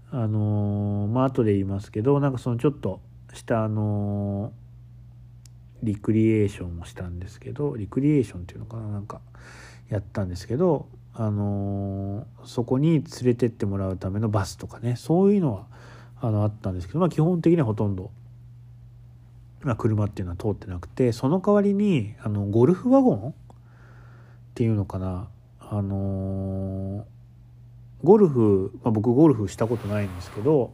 [0.10, 3.02] あのー、まあ後で言いますけどなんかそのちょっと
[3.34, 9.20] したあのー、リクリエーションをしたんですけどリクリエーションっていうのかななんか
[9.90, 15.68] やったんですけどあのー、そこに連れてってもらうためのバスとかねそういうのは
[16.22, 18.12] あのあったんですけど、まあ、基本的にはほとんど
[19.64, 23.34] まあ、車っていうのは通ってなくてその代わりにあのゴルフワゴンっ
[24.54, 25.28] ていうのかな
[25.60, 27.04] あのー
[28.04, 30.72] ゴルフ、まあ、僕ゴルフしたことないんですけど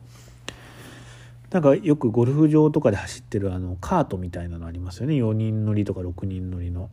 [1.51, 5.13] なんかよくゴルフ場とかで走ってるあのカートみたいなのありますよね。
[5.13, 6.89] 4人乗りとか6人乗りの、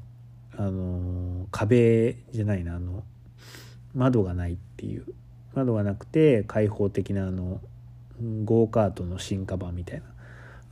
[0.57, 3.03] あのー壁じゃないなあの
[3.95, 5.05] 窓がないっていう
[5.55, 7.61] 窓がなくて開放的なあの
[8.44, 10.06] ゴーカートの進化版みたいな。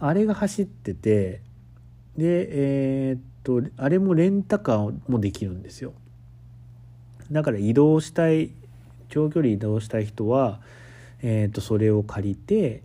[0.00, 1.42] あれが走ってて
[2.16, 2.48] で
[3.10, 5.92] えーっとあれもレンタカーもできるんですよ。
[7.30, 8.52] だから移動したい
[9.08, 10.60] 長距離移動したい人は、
[11.20, 12.82] えー、とそれを借りて、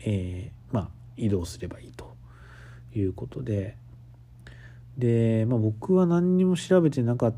[0.00, 2.14] えーまあ、移動すればいいと
[2.94, 3.76] いうことで。
[4.98, 7.34] で、まあ、僕は何にも調べてなかっ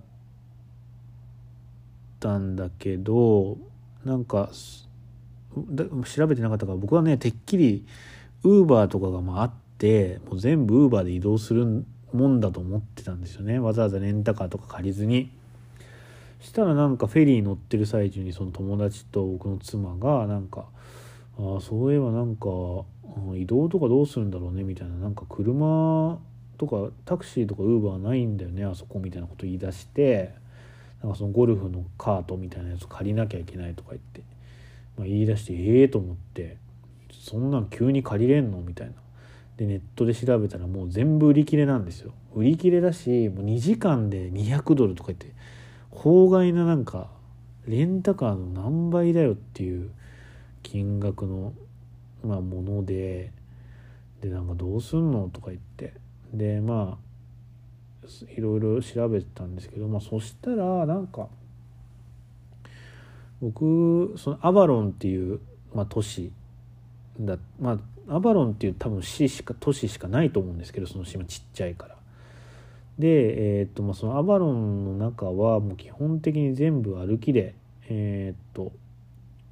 [2.18, 3.58] たんだけど
[4.04, 4.50] なんか
[6.04, 7.86] 調べてなかったから僕はねてっきり
[8.42, 15.30] ウーバーとかがまああってもう全部ウーバーで移動するもんだと思ってたんですよねわざわざレンタカーとか借りずに。
[16.44, 20.66] したらなんかフェリー乗ってる最中にその友達と僕の妻がなんか
[21.40, 22.48] 「ああそういえばなんか
[23.34, 26.18] 移動とかどうするんだろうね」みたいななんか車
[26.58, 30.34] とかタクシーとかウーバーないんだよねあそこみたいなこと言い出して
[31.02, 34.22] なんかそのゴルフのカートみたいなやつ借りなきゃいけないとか言って、
[34.96, 36.56] まあ、言い出してええと思って
[37.12, 38.58] そんなん急に借りれんの？
[38.60, 38.94] みたいな。
[39.56, 42.12] でネットで調べたらもう全部売り切れなんですよ。
[42.34, 45.32] 売り切れだしもう2時間で200ドルとか言って
[45.90, 47.08] 法外ななんか
[47.66, 49.90] レンタカーの何倍だよっていう
[50.62, 51.52] 金額の、
[52.24, 53.32] まあ、もので
[54.20, 55.28] でなんかどうすんの？
[55.32, 55.94] とか言って。
[56.32, 57.04] でまあ
[58.36, 61.28] いろいろ調べてたんですけど、まあ、そしたらなんか
[63.40, 65.40] 僕そのアバロンっていう、
[65.74, 66.32] まあ、都市
[67.20, 67.78] だまあ
[68.16, 71.94] アバロンっていう多分市しか都市しかないと思うんですけどその島ちっちゃいから。
[72.98, 77.54] で、えーとまあ、そのアバロンの中はもう基本的に全部歩きで、
[77.88, 78.72] えー、と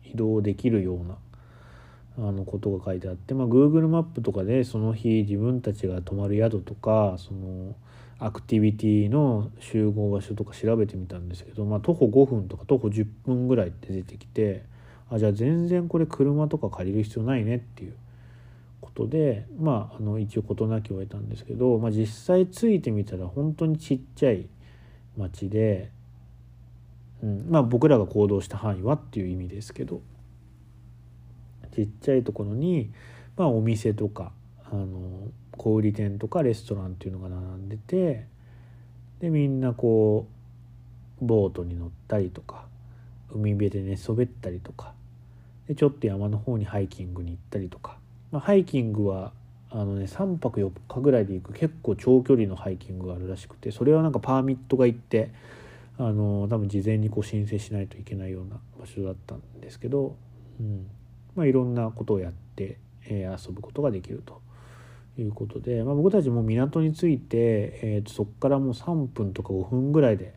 [0.04, 7.74] 移動できるようなあのことが書いてあって、まあ、Google マップとかでその日自分たちが泊まる宿とかその
[8.24, 14.64] アクティビティの集合場所とか調べてみたんですけど、まあ、徒歩5分とか徒歩10分ぐらいって出てきて
[15.10, 17.94] あじゃあ全然これ車とか借りる必要ないねっていう
[18.80, 24.46] ことでまああの一応事なきを得たんですけど、まあ、実際着いてみたら本当にちっちゃい
[25.16, 25.90] 町で、
[27.24, 30.00] うんまあ、僕らが行動した範囲はっていう意味ですけど
[31.74, 32.92] ちっちゃいところに、
[33.36, 34.30] まあ、お店とか
[34.70, 35.28] あの
[35.62, 38.26] 小売店とかレストランっていうのが並んでて
[39.20, 40.26] でみんなこ
[41.20, 42.66] うボートに乗ったりとか
[43.30, 44.92] 海辺で寝そべったりとか
[45.68, 47.98] でちょっと山の方にハイキングに行ったりとか。
[48.32, 49.32] まあ、ハイキングは
[49.70, 55.30] あのね3泊4日ぐらいで行く結構長距離のハイキングがあるらしくてそれはなんかパーミットが行って
[55.98, 60.16] あの多分事前にこう申請しないといけないような場所だったんですけど、
[60.58, 60.86] うん。
[61.36, 64.41] まあ、いろんなことをやって、えー遊ぶことができると。
[65.18, 67.36] いうことで、まあ、僕たちも港に着いて、
[67.82, 70.34] えー、とそこからもう3分とか5分ぐらいで、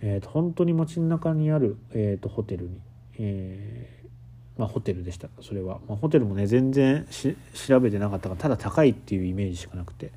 [0.00, 2.80] えー、と本当に街の中にある、えー、とホテルに、
[3.18, 4.06] えー
[4.58, 5.28] まあ、ホテルでした。
[5.42, 10.12] それは、まあ、ホテルもね全然し調べてなかったからただ高いっていうイメージしかなくて。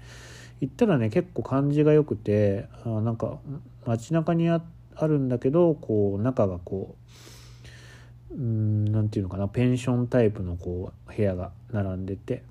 [0.62, 3.39] 行ったらね結構感じが良くてあなんか
[3.85, 4.62] 街中にあ
[4.95, 6.95] あるんだけどこう中がこ
[8.31, 12.43] ううんなんていうのかなペンションタイプのこう部屋が並んでて。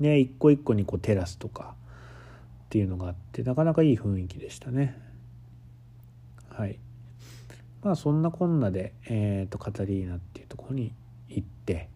[0.00, 1.74] で一個一個にこうテラスとか
[2.66, 4.98] っていうのがあってなかなかいい雰囲気でしたね。
[6.50, 6.78] はい。
[7.82, 10.92] まあそんなこんなで、えー、とカタリーナっていうところに
[11.28, 11.88] 行って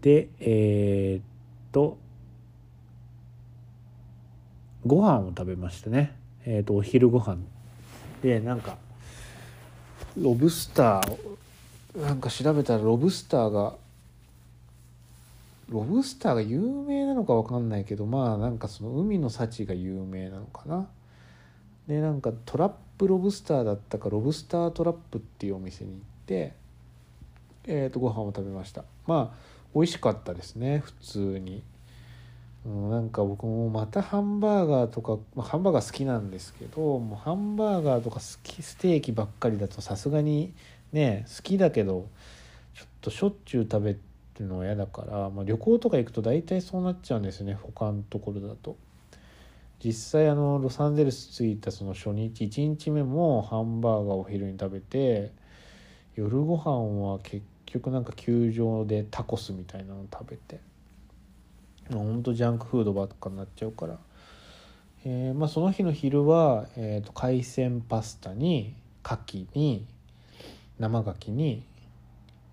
[0.00, 1.22] でえー、っ
[1.72, 1.98] と
[4.86, 6.16] ご飯を食べましたね。
[6.46, 7.36] えー、っとお昼ご飯。
[8.22, 8.78] でなんか
[10.16, 13.74] ロブスターなんか調べたらロブスターが
[15.70, 20.88] ロブスターが有名なのか分かんないけどまあなんかその海の幸が有名なのかな。
[21.86, 26.54] でなんかトラップロブスターだったかロブスタートラップっていうお店に行って
[27.66, 28.84] えー、とご飯を食べました。
[29.06, 29.36] まあ
[29.74, 31.62] 美味しかったですね普通に、
[32.66, 40.52] うん、なんか僕もまたハンバーガーとか、まあ、ハンバーガー好きなんですけどもうハンバーガーとか好きステーキばっかりだとさすがに
[40.92, 42.08] ね好きだけど
[42.74, 44.00] ちょっとしょっちゅう食べて
[44.40, 48.76] るのは嫌だから、まあ、旅行とか行くと大体そうなっちゃうんですよね他のところだと。
[49.82, 55.32] 実際あのロサンゼルス着いたその初日1日目もハンバーガーをお昼に食べて
[56.16, 60.60] 夜ご飯は結局なんか球場でタコスみたいなの食べて
[61.90, 63.98] ほんとジャンクフードばっかになっちゃうから、
[65.06, 69.86] えーまあ、その日の昼は、えー、と海鮮パスタに牡蠣に
[70.78, 71.64] 生牡蠣に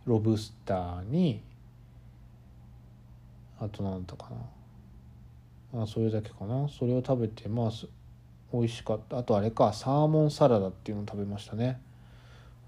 [0.06, 1.42] ロブスターに
[3.60, 4.36] あと何だかな。
[5.74, 6.68] まあそれだけかな。
[6.70, 7.72] それを食べてまあ
[8.54, 9.18] 美味しかった。
[9.18, 11.82] あとあれかサーモンサラダっていうのを食べましたね。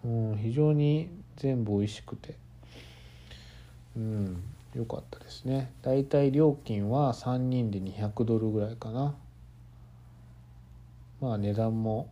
[0.04, 2.36] うん非常に全部美味しくて。
[3.96, 4.44] うん
[4.76, 5.72] 良かったですね。
[5.82, 9.16] だいたい料金は3人で200ドルぐらいかな。
[11.22, 12.12] まあ値段も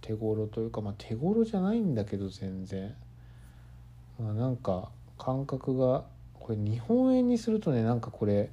[0.00, 2.94] 手頃というかまあ手頃じゃないんだけど全然。
[4.20, 6.04] まあなんか感覚が
[6.46, 8.50] これ日本円にするとねなんかこれ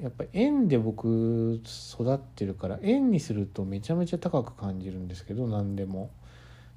[0.00, 6.10] やっぱ円で僕育ってるから円にするとめちゃめちゃ高く感じるんですけど何でも。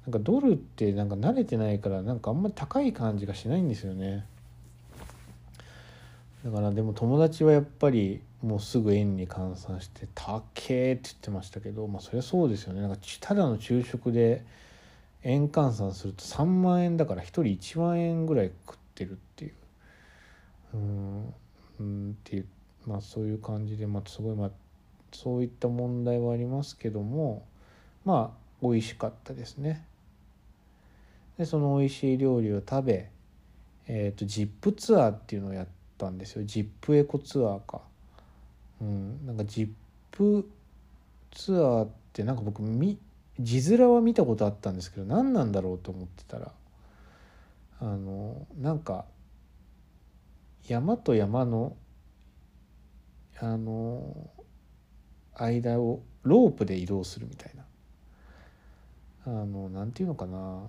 [0.06, 4.24] なんかドルってなんか慣れてないからなんかあんまり高い感じがしないんですよね。
[6.42, 12.80] だからでも友達はやっぱりもうすぐ円に換算して「高え」って言ってましたけどまあそりゃそうですよね。
[12.80, 14.46] なんかただの昼食で
[15.24, 19.52] 円換算すると3万円だから1人1万円ぐらい食ってるっていう。
[20.74, 21.34] うん
[21.80, 22.46] うんっていう
[22.86, 24.50] まあそういう感じでまあすごいまあ
[25.12, 27.46] そういった問題はありますけども
[28.04, 29.84] まあ美味しかったですね。
[31.38, 33.10] でその美味しい料理を食べ、
[33.86, 35.66] えーと、ジップツアーっていうのをやっ
[35.96, 37.80] たんですよジップエコツアーか。
[38.80, 39.68] うん、なんかジッ
[40.10, 40.48] プ
[41.30, 42.98] ツアーってなんか僕み
[43.38, 46.52] 字面は見たことあったんですけど何なんだろうと思ってたら
[47.80, 49.04] あのなんか
[50.68, 51.76] 山と山の
[53.40, 54.30] あの
[55.34, 57.64] 間をロープで移動するみたいな。
[59.26, 60.62] あのなんていうのかな。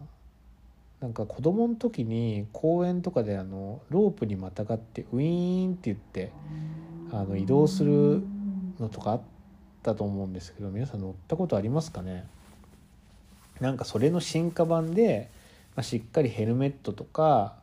[1.01, 6.31] なんか子供の時に公園とかであのロープにまたがってウィーンって言って
[7.11, 8.21] あの移動する
[8.79, 9.21] のとかあっ
[9.81, 12.27] たと思うんですけど皆さん乗ったことありますかね。
[13.61, 15.29] なんかそれの進化版で、
[15.75, 17.55] まあ、しっかりヘルメットとか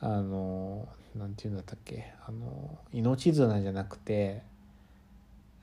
[0.00, 2.12] あのなんていうんだったっけ？
[2.26, 4.42] あの命綱じゃなくて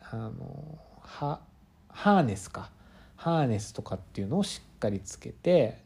[0.02, 2.72] あのハーネスか
[3.16, 5.82] ハーネスとかっていうのをしっかりつけて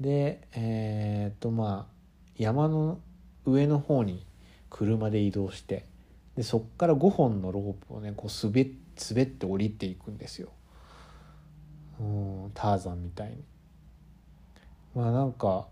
[0.00, 1.92] でえっ、とまあ
[2.36, 2.98] 山の
[3.44, 4.24] 上の方に
[4.70, 5.84] 車で移動して
[6.36, 8.70] でそっから5本のロープをねこう滑
[9.10, 10.50] 滑って降りていくんですよ。
[12.00, 12.02] う
[12.48, 13.36] んターザンみたいに。
[14.94, 15.66] まあなんか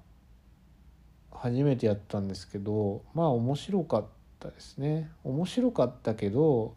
[1.37, 4.05] 初めてやったんですけどまあ面白かっ
[4.39, 5.11] たですね。
[5.24, 6.74] 面白かったけど、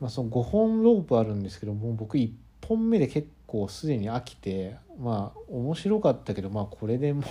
[0.00, 2.30] まあ、その5本ロープあるんですけどもう僕1
[2.66, 7.24] 本目で結構すでに飽きてまあ面白かったけどまあこれでもう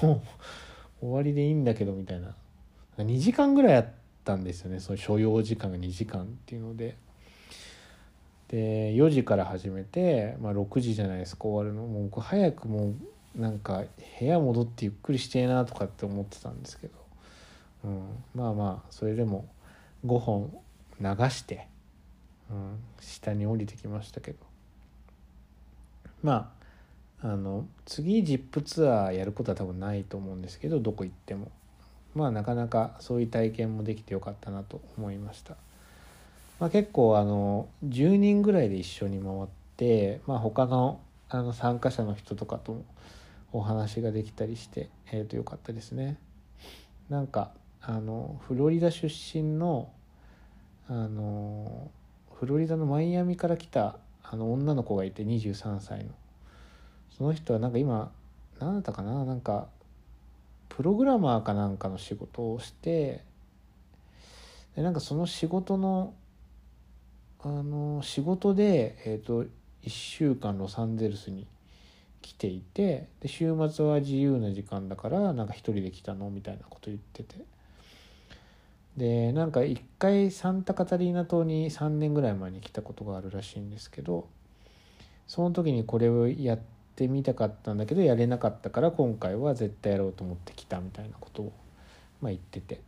[1.05, 2.35] 終わりでいいんだけどみたいな。
[2.97, 3.89] 2時間ぐらいやっ
[4.23, 4.79] たんですよね。
[4.79, 6.97] その所要時間が2時間っていうので。
[8.47, 11.45] で4時から始めて、まあ、6時じゃないですか。
[11.45, 11.85] 終わるの。
[11.85, 12.95] もう僕早くもう
[13.37, 13.83] なんか
[14.19, 16.93] 部屋戻ってゆっくりしてえなとかって思ってたんですけど、
[17.85, 18.01] うん、
[18.35, 19.47] まあまあそれでも
[20.05, 20.57] 5本
[20.99, 21.67] 流して、
[22.49, 24.37] うん、下に降りてきましたけど。
[26.23, 26.51] ま
[27.21, 31.51] ああの次ジップツアーやることは多分ないと思うんですけどどこ行っても。
[32.15, 35.55] まあなかなかそういう体験もできてよかったなと思いました。
[36.59, 39.45] まあ、結構あの10人ぐらいで一緒に回っ
[39.77, 42.85] て、まあ、他のあの参加者の人とかとも
[43.51, 46.17] お話ができたりして、えー、とよかったですね。
[47.09, 49.91] なんかあのフロリダ出身の
[50.87, 51.91] あの
[52.39, 56.11] フロリダのマイアミから来たあの女の子がいて23歳の
[57.17, 58.11] その人はなんか今
[58.59, 59.25] 何だったかな？
[59.25, 59.67] なんか
[60.69, 63.23] プログラマーかなんかの仕事をして
[64.75, 66.13] でなんかその仕事の
[67.39, 69.47] あの仕事で、えーと、1
[69.89, 71.47] 週間ロサンゼルスに
[72.21, 77.45] 来ていてで週末は自由な時間だからなんか一人で来たのみたいなこと言ってて。
[78.97, 84.27] でなんか一回サンタカタリーナ島に3年ぐらい前に来たことがあるらしいんですけど
[85.27, 86.59] その時にこれをやっ
[86.95, 91.53] てみたかったんだけどやれなかったから今回は絶対やろうと思って来たみたいなことを、
[92.21, 92.81] まあ、言ってて。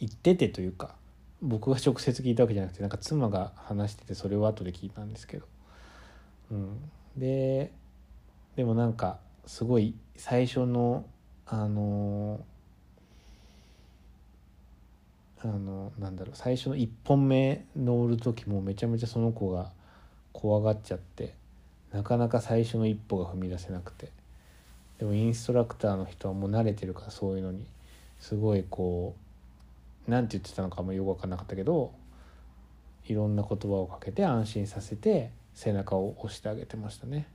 [0.00, 0.94] 言っててというか
[1.42, 5.46] 僕が直接聞いたわけじゃなくてなんか妻が話しててそれを後で聞いたんですけど、
[6.50, 7.72] うん、で
[8.56, 11.04] でもなんかすごい最初の
[11.46, 12.40] あの
[15.40, 19.70] あのなんだろう最初の1本目乗る時もめちゃめちゃその子が
[20.32, 21.34] 怖がっちゃって
[21.92, 24.10] なかなか最初の一歩が踏み出せなくて
[24.98, 27.64] でもインストラクターの人はもう慣れてるからそういうのに
[28.18, 29.14] すごいこ
[30.08, 31.92] う何て言ってたのかもよく分かんなかったけど
[33.06, 37.26] いろんな言葉をかけて安心させて背中を押してあげてましたね。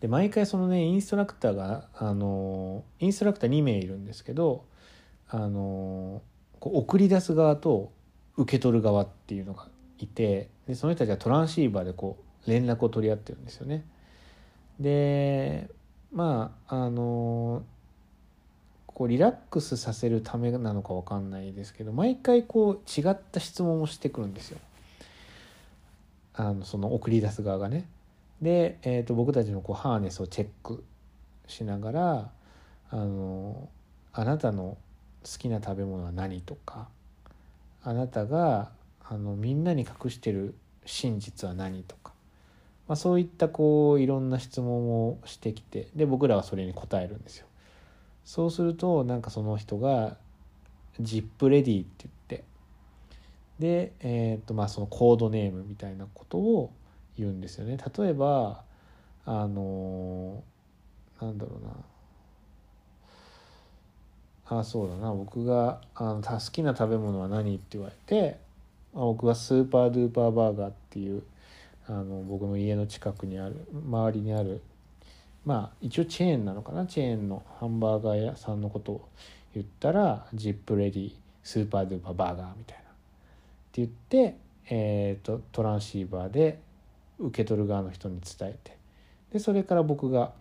[0.00, 4.64] で毎回そのねインストラクターがあのインストラクター2名いるんですけど
[5.28, 6.22] あの
[6.60, 7.92] こう送り出す側と
[8.38, 9.68] 受け取る側っていうのが
[9.98, 12.16] いてでその人たちはトランシーバーでこ
[12.46, 13.84] う連絡を取り合ってるんですよね。
[14.80, 15.68] で
[16.10, 17.62] まああの
[18.86, 24.58] こうリラックスさせるためなのか分かんないですけど毎回こう違った質問をしてくるんですよ。
[26.36, 27.88] あのその送り出す側がね。
[28.42, 30.84] で、えー、と僕たちのこうハーネスをチェック
[31.46, 32.30] しながら
[32.90, 33.68] あの
[34.12, 34.76] あなたの
[35.24, 36.88] 好きな食べ物は何とか
[37.82, 38.70] あなたが
[39.08, 42.12] あのみんなに隠してる真実は何とか、
[42.88, 47.46] まあ、そういったこういろんな質問をしてきてで僕らはそれに答えるんですよ。
[48.24, 50.16] そうするとなんかその人が
[51.00, 52.08] 「ジップレディ」って
[53.58, 56.72] で、えーとまあ、そのコードネームみたいなことを
[57.18, 57.78] 言うんですよね。
[57.98, 58.62] 例えば
[59.24, 60.42] あの
[61.20, 61.70] なんだろうな。
[64.58, 65.12] あそうだな。
[65.12, 68.38] 僕があの好きな食べ物は何って言われて
[68.92, 71.22] 僕は Super Duper Burger っていう
[71.88, 74.62] あの僕の家の近くにある周りにある
[75.44, 76.86] まあ一応チェーンなのかな。
[76.86, 79.08] チェーンのハンバーガー屋さんのことを
[79.54, 82.85] 言ったらジップレディ Super Duper Burger みたいな。
[83.76, 84.36] 言って、
[84.68, 86.60] えーと、トランシーバーで
[87.18, 88.76] 受け取る側の人に伝えて
[89.32, 90.32] でそれから僕が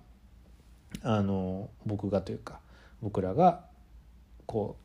[1.01, 2.59] あの僕がというか
[3.01, 3.65] 僕らが
[4.45, 4.77] こ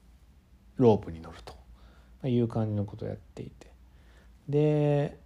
[0.79, 3.69] うロープに乗るという感じのことをやっていて
[4.49, 5.19] で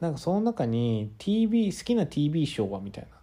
[0.00, 3.16] なんかその中に TV 好きな TV ショーはみたいな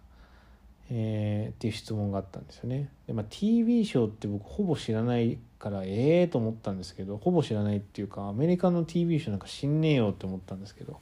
[0.90, 2.90] えー、っていう質問があったんですよね。
[3.06, 11.00] でまあ、TV ショーって僕ほぼ知らないからええー、と思ったんですけどほぼ知らないっていうかアメリカの TV ショーなんか知んねえよって思ったんですけど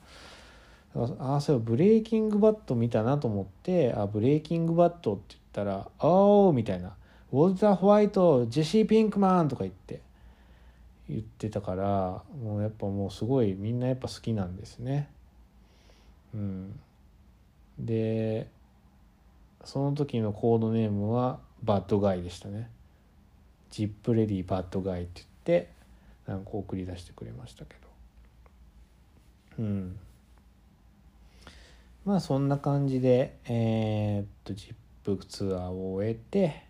[0.94, 6.94] ああそういえばブレイキングバット見たなと思ってあブレイキングバットって言ったら「おー」みたいな
[7.32, 10.00] 「ウォルター・ホワイトジェシー・ピンクマン」とか言って
[11.08, 15.08] 言ってたからもうやっぱもうすごいみんなやっぱ好きなんですね。
[16.34, 16.78] うん、
[17.78, 18.48] で
[19.64, 22.70] その時のコードネームはバッドガイでしたね
[23.72, 25.70] ジップレディバッドガイって言って
[26.26, 27.74] なんか送り出してくれましたけ
[29.56, 29.62] ど。
[29.62, 29.98] うん。
[32.04, 34.74] まあそんな感じでえー、っとジッ
[35.16, 36.64] プツアーを終えて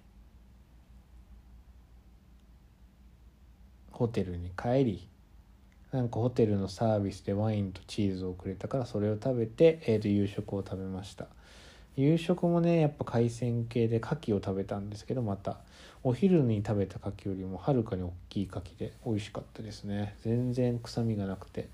[3.91, 5.09] ホテルに帰り
[5.91, 11.27] なんかホテルのサービスでワインとチーズをくれたからそれを食べて、えー、と夕食を食べました。
[11.97, 15.59] 夕食もねやっぱ海鮮系で牡蠣を食べたんですけどまた。
[16.05, 20.17] お昼に食べた牡蠣よりもはるかに大きい牡蠣で美味しかったですね。
[20.23, 21.69] 全然臭みがなくて。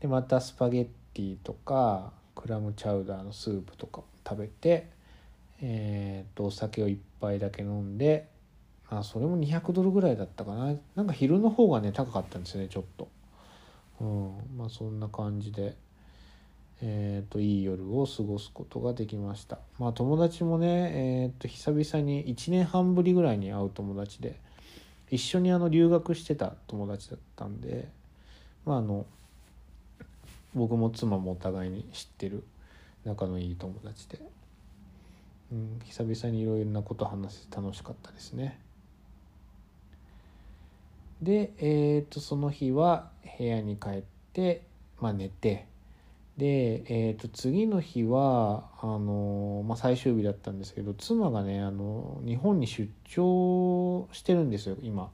[0.00, 4.88] でまたスパゲッティとかクラムチャウダーのスープとか食べて
[5.60, 8.28] えー、とお酒を1杯だけ飲んで
[8.90, 10.74] まあそれも200ドルぐらいだったかな。
[10.94, 13.08] なんか昼の方がね高かったんですよねちょっと。
[14.00, 15.76] うんまあそんな感じで。
[16.86, 19.58] えーと、いい夜を過ごすことができました。
[19.78, 24.38] まあ友達もね、えーと、久々に1年半ぶりぐらいに会う友達で
[25.10, 27.88] 一緒にあの留学してた友達だったんで
[28.66, 29.06] まああの
[30.54, 32.44] 僕も妻もお互いに知ってる
[33.06, 34.20] 仲のいい友達で、
[35.52, 38.60] うん、久々にいろいろなこと話せて楽しかったですね。
[41.22, 43.08] でえっ、ー、とその日は
[43.38, 44.02] 部屋に帰っ
[44.34, 44.66] て
[45.00, 45.66] まあ寝て
[46.36, 55.10] で、えー、と次の日はあの、まあ、最終日だったんですけど妻がねあの日本に出張してるんですよ今。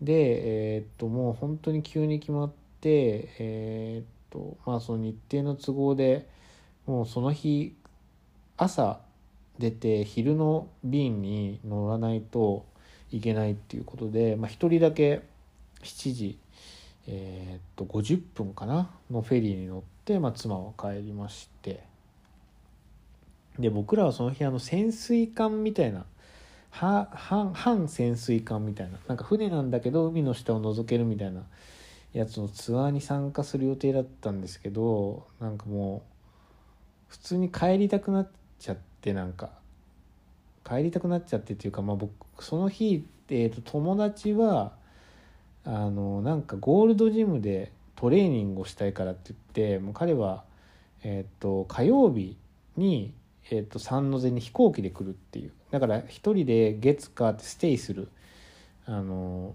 [0.00, 6.28] で、えっ、ー、ともう本当に急に決まってえっ、ー、とまあその日程の都合で
[6.86, 7.74] もうその日
[8.56, 9.00] 朝
[9.58, 12.64] 出て昼の便に乗らないと
[13.10, 15.22] いけないっていうことで、まあ、1人だけ
[15.82, 16.38] 7時
[17.12, 21.84] えー、と50分かなのフェリーに乗って、まあ、妻は帰りまして。
[23.58, 26.06] で僕らはその日あの潜水艦みたいな
[26.70, 31.42] 半半潜水艦みたいななんか船なんだけど海の下を覗けるみたいな
[32.14, 36.02] やつのツアーに参加する予定だったんですけどなんかもう
[37.08, 39.60] 普通に帰りたくなっちゃってなんか。
[40.70, 42.12] 帰りたくなっちゃってっていうかまあ僕
[42.44, 44.72] その日、えー、と友達は
[45.64, 50.44] あのなんかゴールドジムでトレーニングをしたいからって言ってもう彼は、
[51.02, 52.38] えーと、火曜日
[52.78, 53.12] に、
[53.50, 55.52] えーと、三ノ瀬に飛行機で来るっていう。
[55.70, 58.08] だから一人で月火ってステイする
[58.86, 59.54] あの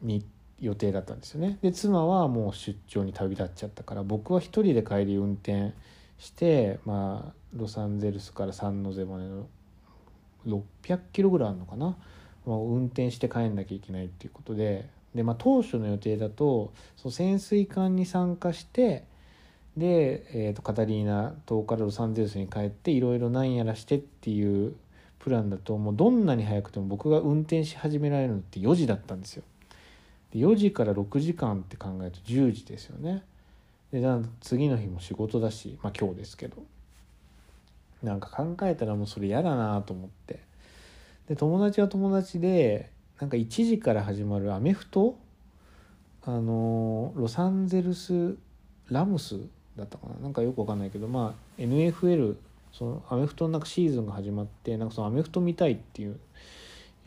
[0.00, 0.24] に
[0.58, 1.58] 予定だったんですよね。
[1.60, 5.74] で妻はもう出張に旅立っちゃったから僕は一人で帰り運転
[6.18, 9.46] してまあロサンゼルスからサンノゼまでの
[10.46, 11.94] 600キロぐらいあるのかな、
[12.46, 19.04] まあ、運転して帰んなきゃいけないっていうことでで、まあ、当初の予定だとその潜水艦に参加して
[19.76, 24.74] で、えー、とカタリーナ島からロサンゼルスに帰っていろいろ何やらしてっていう
[25.18, 29.42] プランだともうどんなに早くても僕が運転し始められるのって4時だったんですよ。
[30.32, 33.22] で4時から6時間って考えると10時ですよね。
[33.92, 34.02] で
[34.40, 36.56] 次の日も仕事だしまあ今日ですけど
[38.02, 40.40] なんか考えたらもうそれ嫌だなと思って
[41.28, 42.90] で友達は友達で
[43.20, 45.18] なんか1時から始まるアメフト？
[46.24, 48.36] あのロサンゼルス
[48.88, 49.38] ラムス
[49.76, 50.14] だったかな？
[50.22, 52.36] なんかよくわかんないけどまあ NFL
[52.72, 56.18] そのアメフトのなんかシーズンが始まってなんかそのアメフト見たいっていう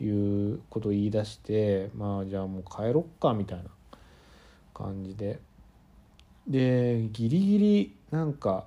[0.02, 3.64] いうことを言い出してまあじゃあもう帰ろっかみたいな
[4.74, 5.38] 感じで。
[6.48, 8.64] でギリギリなんか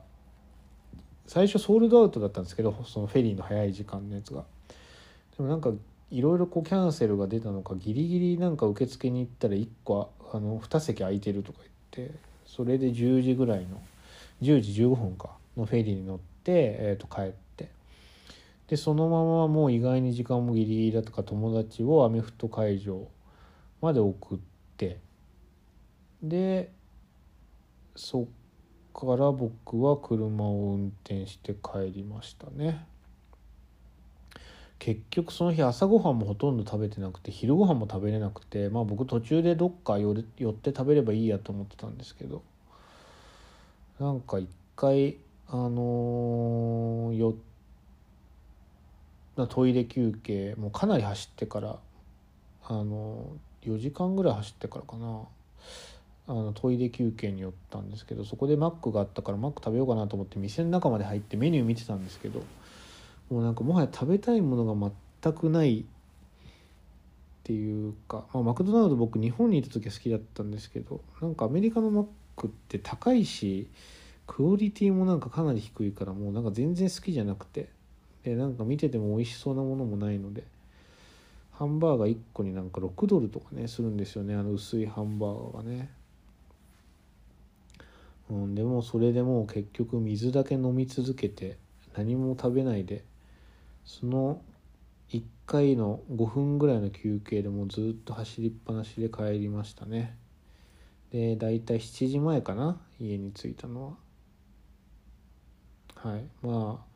[1.25, 4.45] 最初ソールドアウトだったんですけどそのフェリーの早い時間のやつが。
[5.35, 5.71] でもなんか
[6.13, 11.59] いろいろこうキャンセルが出たのかギリギリなんか受付に行ったら1個あの2席空いてるとか
[11.95, 13.81] 言ってそれで10時ぐらいの
[14.43, 17.69] 10時15分かのフェリーに乗って、えー、と帰って。
[18.67, 23.07] でそのままもう意外に時間もギリギリだとか友達をアメフト会場
[23.81, 24.37] まで送っ
[24.77, 24.99] て
[26.21, 26.71] で
[27.95, 28.25] そっ
[28.93, 32.85] から僕は車を運転して帰りましたね。
[34.83, 40.13] 結局その日朝ごはんもほとんど食べてなくて昼ごはんも食べれなくてまあ僕途中でどっか寄っ
[40.53, 42.43] て食べればいいやと思ってたんですけど
[43.97, 45.15] なんか一回
[45.47, 47.33] あのー、よ
[49.47, 51.77] トイレ休憩もうかなり走ってから
[52.65, 55.21] あのー、4時間ぐらい走ってからかな
[56.27, 62.43] あのトイレ休憩に寄ったんですけどそこでマックがあったからマック食べようかなと思って店の中まで入ってメニュー見てたんですけど
[63.29, 65.85] もうなんかもはや食べたいものが全くないっ
[67.43, 72.05] ていうか、まあ、マクドナルド僕日本にいた時は好きだったんですけどなんかアメリカのマッ
[72.35, 73.67] クって高いし
[74.27, 77.67] クオリティもなんかかなり低いからもうなんか全然好きじゃなくて
[78.23, 80.43] でなんか見てても美味しそうなものもないので
[81.51, 85.89] ハンバーガー1個になんか6ドルとかねするんですよねあの薄いハンバーガーがね。
[88.29, 91.57] うん、でもそれでもう結局水だけ飲み続けて
[91.95, 93.03] 何も食べないで
[93.85, 94.41] その
[95.09, 100.17] 1回の5分ぐらいの休憩でもうずっと走りっぱなしで帰りましたね。
[101.11, 102.79] で大体7時前かな？
[102.99, 103.97] 家に着いたの
[106.03, 106.11] は。
[106.11, 106.23] はい。
[106.41, 106.93] まあ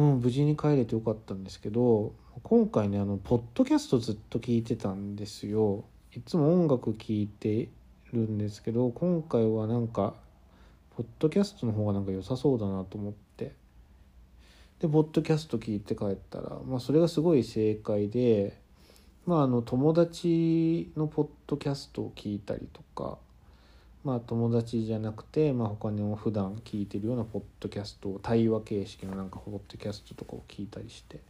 [0.00, 2.12] うん無事に帰れてよかったんですけど
[2.44, 5.84] 今回ねあのポッドキャストずっと聞いてたんですよ。
[6.14, 7.68] いつも音楽聴いて
[8.12, 10.14] るんですけど今回はなんか
[10.96, 13.27] ポッドキャストの方がなんか良さそうだなと思って。
[14.80, 18.56] でポッドキャスト聞いて帰ったら、まあ、それがすごい正解で、
[19.26, 23.18] まあ、あの友達のポッドキャストを聞いたりとか、
[24.04, 31.20] まあ、友達じゃなくて、まあ、他にも普段聞いてるようなポッドキャスト対話形式のなんかポッドキャストとかを聞いたりして。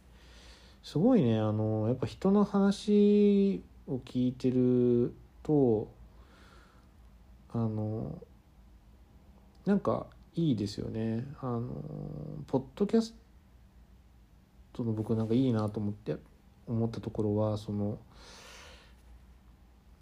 [0.83, 5.89] すごいねあのやっぱ人の話を聞いてると
[7.51, 8.17] あの
[9.65, 11.25] なんかいいですよね。
[11.41, 11.67] あの
[12.47, 13.13] ポッドキャス
[14.79, 16.15] トの僕なんかいいなと思って
[16.67, 17.97] 思ったところはその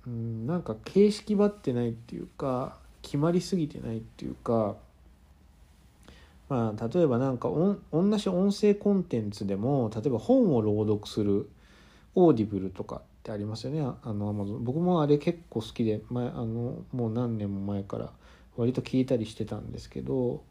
[0.05, 4.75] うんなんか形式ばってないっていうか決まりすぎてないっていうか
[6.49, 11.49] まあ例えばなんか同じ音声コンテンツでも例えば本を朗読する
[12.15, 18.11] Audible とかってありますよねあの Amazon 僕もあれ結構好きで前あのもう何年も前から
[18.55, 20.41] 割と聞いたりしてたんですけど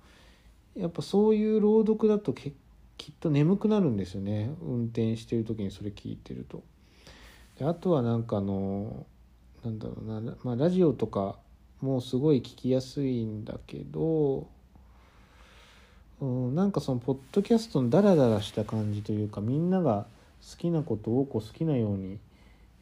[0.76, 2.54] やっぱそういう朗読だと結構
[2.96, 6.62] きっと眠くなるんですよね運転してる時にそれ聞いてると。
[7.58, 9.06] であとはなんかあの
[9.64, 11.36] なんだろうな、まあ、ラジオとか
[11.80, 14.46] もすごい聞きやすいんだけど、
[16.20, 20.06] うん、なんかそのポッドキャストのダラダラした感じというかみんなが
[20.50, 22.18] 好きなことをこう好きなように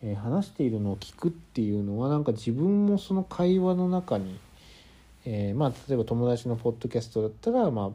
[0.06, 4.38] え話しているのを聞くっていうのはなんか自分もその会話の中に、
[5.24, 7.90] えー、まあ例えば友達のポッドキャストだったらまあ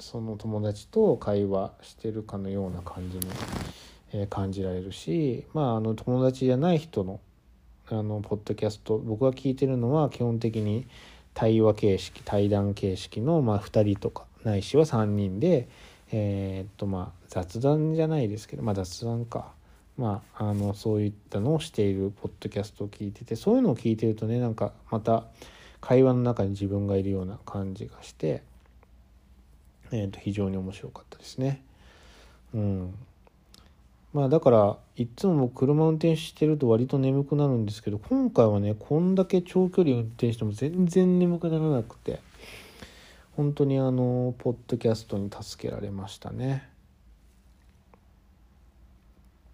[0.00, 3.26] その友達と会話してるかのような感じに、
[4.12, 7.20] え感じられるしまああの友達じゃない人の
[7.90, 10.86] あのポッドキャスト僕が聞いてるのは基本的に
[11.34, 15.68] 対話形式対談形式の、まあ、2人とかないしは3人で、
[16.12, 19.52] えー、っとまあ雑談じゃないですけどまあ雑談か。
[19.96, 25.26] まあ、あのそういったのをしているポッドキャストを聞いててそういうのを聞いてるとねなんかまた
[25.80, 28.42] 会話の中に自分がいるような感じがして、
[29.94, 31.62] えー、と非常に面白かったですね。
[32.52, 32.94] うん
[34.12, 42.20] まあだからいつも車運転してると割と眠くなるんですけど今回はねこんだけ長距離運転しても全然眠くならなくて
[43.36, 46.68] 本当にあのポッドキャストに助けられましたね。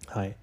[0.07, 0.35] はい。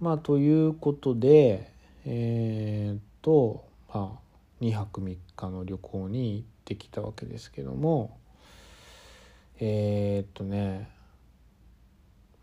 [0.00, 1.72] まあということで
[2.06, 8.19] えー、っとまあ2泊3日の旅行に行ってきたわけですけども
[9.60, 10.88] えー、っとね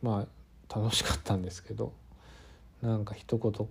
[0.02, 0.26] ま
[0.72, 1.92] あ楽しかったんですけど
[2.82, 3.68] なんか一言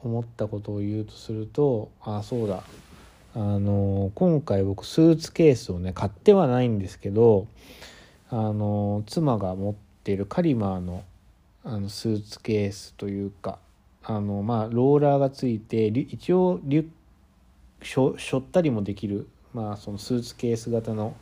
[0.00, 2.62] 思ったことを言うとするとあそうだ。
[3.34, 7.46] あの今回僕スーツケースをね買ってはないんですけど
[8.30, 11.04] あの妻が持っているカリマーの
[11.62, 13.58] あのスーツケースというか
[14.02, 16.88] あのまあローラーがついて一応リュ
[17.82, 21.14] しょしょったりもできる、まあ、そのスーツケース型の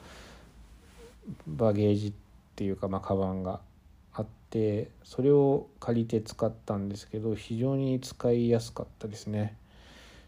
[1.47, 2.13] バゲージっ
[2.55, 3.61] ていうかまあカバンが
[4.15, 9.57] あってそれを借りて使ったんですけど非常に使いやすかったですね。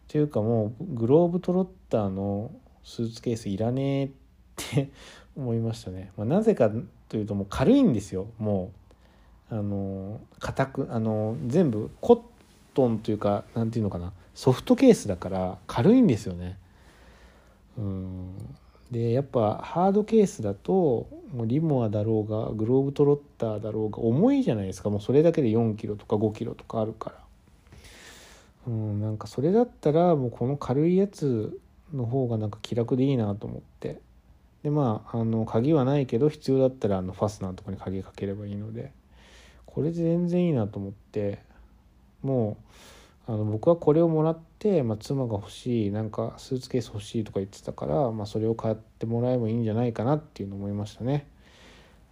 [0.09, 2.51] というかもうグローブトロッターの
[2.83, 4.11] スーツケースいらねえっ
[4.57, 4.91] て
[5.37, 6.13] 思いましたね。
[6.17, 6.71] まあ、なぜか
[7.09, 8.73] というともう軽いんですよも
[9.51, 12.21] うあの硬くあの全部コッ
[12.75, 16.59] トンというか何ていうのかなソフトケースだから軽いんですよね。
[17.77, 18.35] うん
[18.91, 24.89] でやっぱハードケースだともうリモアだろうがグローブトロッターだろうが重いじゃないですか。
[24.89, 27.17] もうそれだけで4キロとか5キロとかあるから。
[28.69, 31.59] うんなんかそれだったらもうこの軽いやつ
[31.95, 34.01] の方がなんか気楽でいいなと思って。
[34.63, 38.93] でまああの鍵はないけど必要だったらあのファスナーとかに鍵かければいいので。
[39.67, 41.39] これで全然いいなと思って。
[42.23, 42.57] も
[43.29, 44.48] うあの僕はこれをもらって、
[44.83, 51.29] まあ、妻が欲しいなんかスーツケース欲しいとか言ってたから、まあ、それを買ってもらえばいいんじゃないかなっていうのを思いましたね。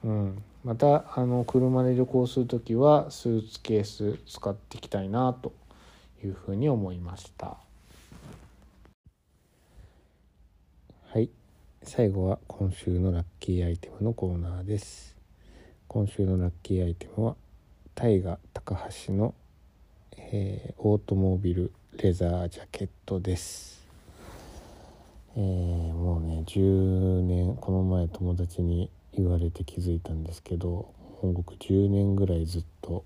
[0.04, 5.52] うん、またあの車で旅行する時はスーツケース使っていきたいなと
[6.22, 7.56] いうふうに思いました。
[11.08, 11.30] はい
[11.82, 15.16] 最後は今週のラッキーアイテムのコーナーです
[15.88, 17.36] 今週のラッキーアイテムは
[17.94, 18.76] 大河高
[19.06, 19.34] 橋の
[20.18, 23.82] えー、オートモービルレザージャケットです、
[25.34, 33.02] えー、もうね10年この前友達に言われて気づいたんですけどもう僕10年ぐらいずっと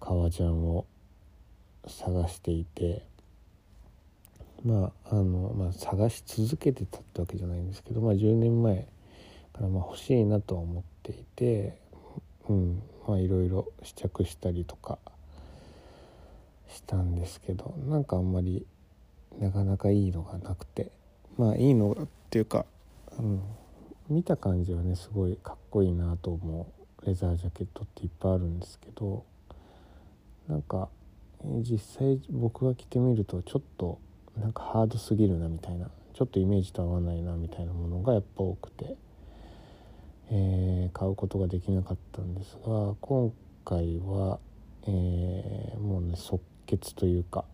[0.00, 0.86] 革ジャンを
[1.86, 3.02] 探していて
[4.64, 8.86] まああの、まあ、探し続けてたってわけじゃないんですけど、まあ、10年前
[9.52, 11.76] からまあ欲しいなとは思っていて
[12.48, 14.98] うんまあいろいろ試着したりとか
[16.68, 18.66] したんですけどなんかあんまり
[19.38, 20.90] なかなかいいのがなくて
[21.36, 22.66] まあいいのっていうか、
[23.18, 23.42] うん、
[24.08, 29.24] 見た感じはねすごいかっこいいなと思うレザージャケットっていっぱいあるんですけど
[30.48, 30.88] なんか
[31.44, 33.98] 実際僕が着てみるとちょっと
[34.36, 38.96] なんかハードすぎるなみたいなちょっとイメージと合わないなみたいなものがやっぱ多くて、
[40.30, 43.32] えー、買うことができなかったんですが今
[43.64, 44.40] 回は、
[44.86, 47.44] えー、もうね速決というか、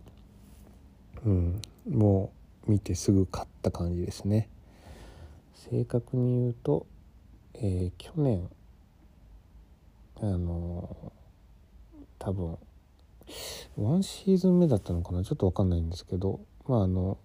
[1.25, 2.33] うん、も
[2.67, 4.49] う見てすぐ買った感じですね。
[5.55, 6.87] 正確に言うと、
[7.55, 8.51] えー、去年
[10.21, 11.13] あの
[12.19, 12.59] 多分
[13.77, 15.23] ワンシーズン目だったのかな？
[15.23, 17.17] ちょっと分かんないんですけどまああの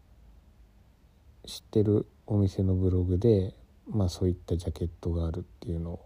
[1.45, 3.55] 知ってるお店のブログで、
[3.89, 6.05] まあ、そういったジャケットがあるっていうのを、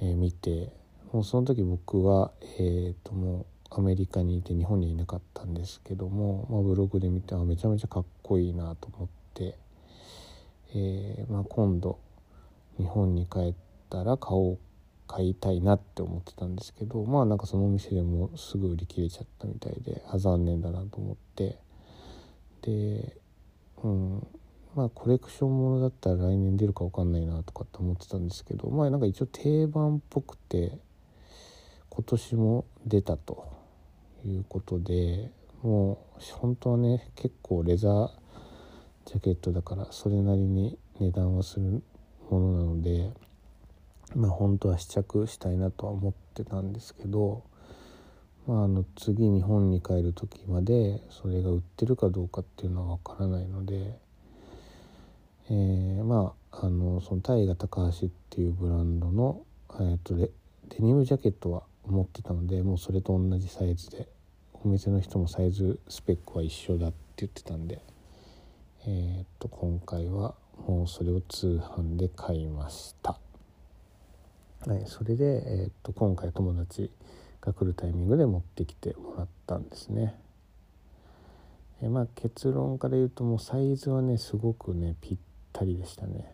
[0.00, 0.72] えー、見て
[1.12, 9.58] もうその時僕はえっ、ー、ともうアメリカにいて日本にいなかったんですけども、まあ、ブログで見てあめちゃめちゃかっこいいなと思って、
[10.74, 11.98] えー、まあ、今度
[12.78, 13.54] 日本に帰っ
[13.90, 14.58] たら買おう
[15.08, 21.58] 買いたいなって思ってたんですけどまあなんかそのお店でもすぐ売り切れちゃったみたいであ残念だなと思って。
[22.62, 23.16] で
[23.84, 24.26] うん
[24.74, 30.78] まあコレクションものだったら来年出るか分かんないなとかって思ってたんですけどまあなんか一応定番っぽくて
[31.88, 33.55] 今年も出たと。
[34.26, 35.30] いうことで
[35.62, 38.10] もう本当はね結構レザー
[39.06, 41.82] ジャケットだからそれなりに値段はする
[42.30, 43.10] ものなので
[44.14, 47.44] まあ本当は試着したいなとは思ってたんですけど、
[48.46, 53.98] まあ、あの次日本に帰る時までそれが売ってるかどうかっていうのはわからないので、
[55.50, 59.42] えー、まああのその大河高橋っていうブランドの、
[59.74, 60.30] えー、とレ
[60.68, 64.08] デニムジャケットは持ってたのでもうそれと同じサイズで
[64.66, 67.80] お店の人もサイズスペックは一緒だって言ってたんで
[68.84, 70.34] えー、っと今回は
[70.66, 73.16] もうそれを通販で買いました。
[74.66, 76.90] はい、それで、えー、っと今回友達
[77.40, 80.16] が来るタイミングで持ってきてもらったんですね。
[81.80, 85.18] えまあ結論から言うともうサイズはねすごくねぴっ
[85.52, 86.32] たりでしたね。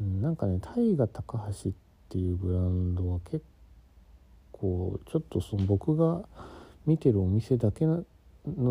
[0.00, 1.72] うん、なんかね大河高橋っ
[2.10, 3.42] ていうブランドは結
[4.52, 6.22] 構ちょっとその僕が
[6.86, 8.04] 見てるお店だけの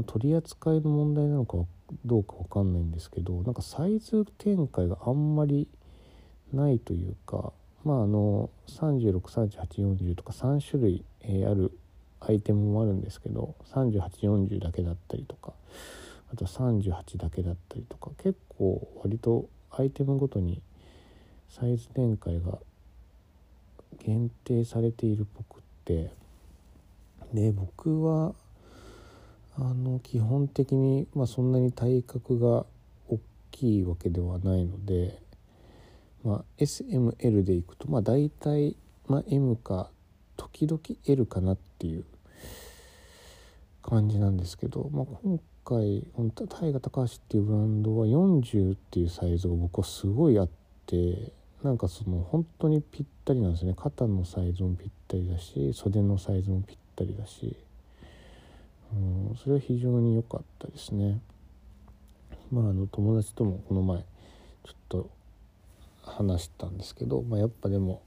[0.03, 1.57] 取り扱いの問題なのか
[2.05, 5.67] どうか分かんないんですけどなんかサイズ展開があんまり
[6.53, 7.53] ないというか
[7.83, 11.71] まああの363840とか3種類、え、ある
[12.19, 15.53] アイテムもあるんですけど3840だけだったりとか
[16.31, 20.61] あと38だけだったりとか結構割とアイテムごとに
[21.49, 22.59] サイズ展開が
[24.05, 26.11] 限定されているっぽくって
[27.33, 28.33] で僕は
[29.57, 32.65] あの基本的に、まあ、そんなに体格が
[33.09, 33.19] 大
[33.51, 35.19] きいわけではないので、
[36.23, 38.75] まあ、SML でいくと、まあ、大体、
[39.07, 39.89] まあ、M か
[40.37, 42.05] 時々 L かなっていう
[43.83, 46.07] 感じなんですけど、まあ、今回
[46.47, 50.49] 大河高橋っていうブランドは40っていうサイズが僕はすごいあっ
[50.85, 53.75] てなんかその本当にぴったりなんですね。
[53.77, 57.55] 肩のサイズもぴったりだし袖のサイズもぴったりだし、
[58.93, 61.19] うん、それは非常に良かったですね。
[62.51, 65.09] まあ、あの友達ともこの前ちょっと
[66.03, 68.01] 話したんですけど、まあ、やっぱでも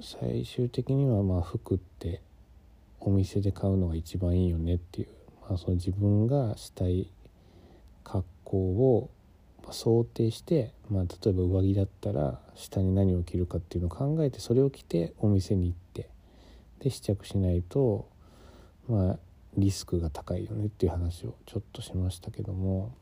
[0.00, 2.20] 最終的にはま服って
[3.00, 5.08] お店で買うのが一番いいよねっていう、
[5.48, 7.08] まあ、その自分がしたい
[8.02, 9.10] 格好を
[9.70, 16.08] 想定して、まあ、例えば上着だったら下に何を着るかっていうのを考えてそれを着てお店に行って
[16.80, 18.08] で試着しないと
[18.88, 19.18] まあ
[19.56, 22.92] リスクが高いよねっていう話をちょっとしましたけども。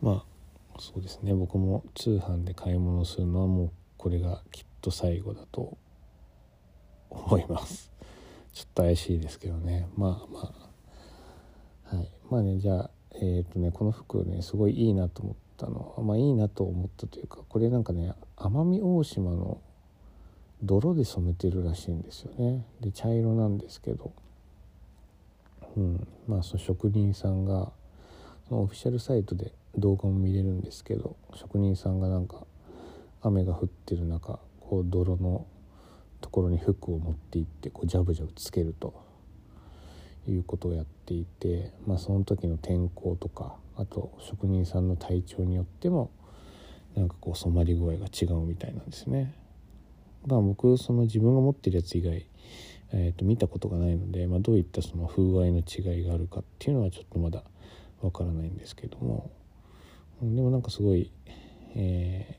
[0.00, 0.24] まあ
[0.78, 1.34] そうですね。
[1.34, 5.76] 僕も通販で買い物するのはもうこれがきっと最後だと
[7.10, 7.92] 思います。
[8.52, 9.88] ちょっと怪しいですけどね。
[9.96, 10.54] まあま
[11.92, 11.96] あ。
[11.96, 12.10] はい。
[12.30, 19.60] まあねじゃあえっ、ー、とねこの服ねすごいいいなと思ったのはまあいいなと思ったというかこれなんかね奄美大島の
[20.62, 22.64] 泥で染めてるらしいんですよね。
[22.80, 24.12] で茶色なんですけど。
[25.76, 26.08] うん。
[26.26, 27.72] まあその職人さんが
[28.48, 32.44] そのオフィシャルサイトで動画も見れるんですけど職人さんがなんか
[33.22, 35.46] 雨が降ってる中こう泥の
[36.20, 38.94] ところに服を持っていってこうジャブジャブつけると
[40.28, 46.10] いうことをやっていて、まあ、その時の天候とかあと職人さんの体調によっても
[46.94, 49.34] なんかこう染まり具合が違うみたいなんですね。
[50.26, 52.26] まあ、僕その自分が持ってるやつ以外、
[52.92, 57.42] えー、と見たことがないので、まあ、どういったその風合いの違いがあるかっていうのはちょっとまだ
[58.02, 59.30] わからないんですけども
[60.22, 61.10] でもなんかすごい、
[61.74, 62.38] え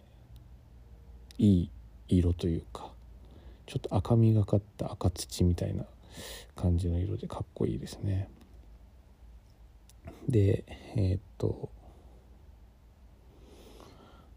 [1.40, 2.92] ー、いい色というか
[3.66, 5.86] ちょっと赤みがかった赤土みたいな
[6.56, 8.28] 感じの色でかっこいいですね。
[10.28, 10.66] で
[10.96, 11.70] えー、っと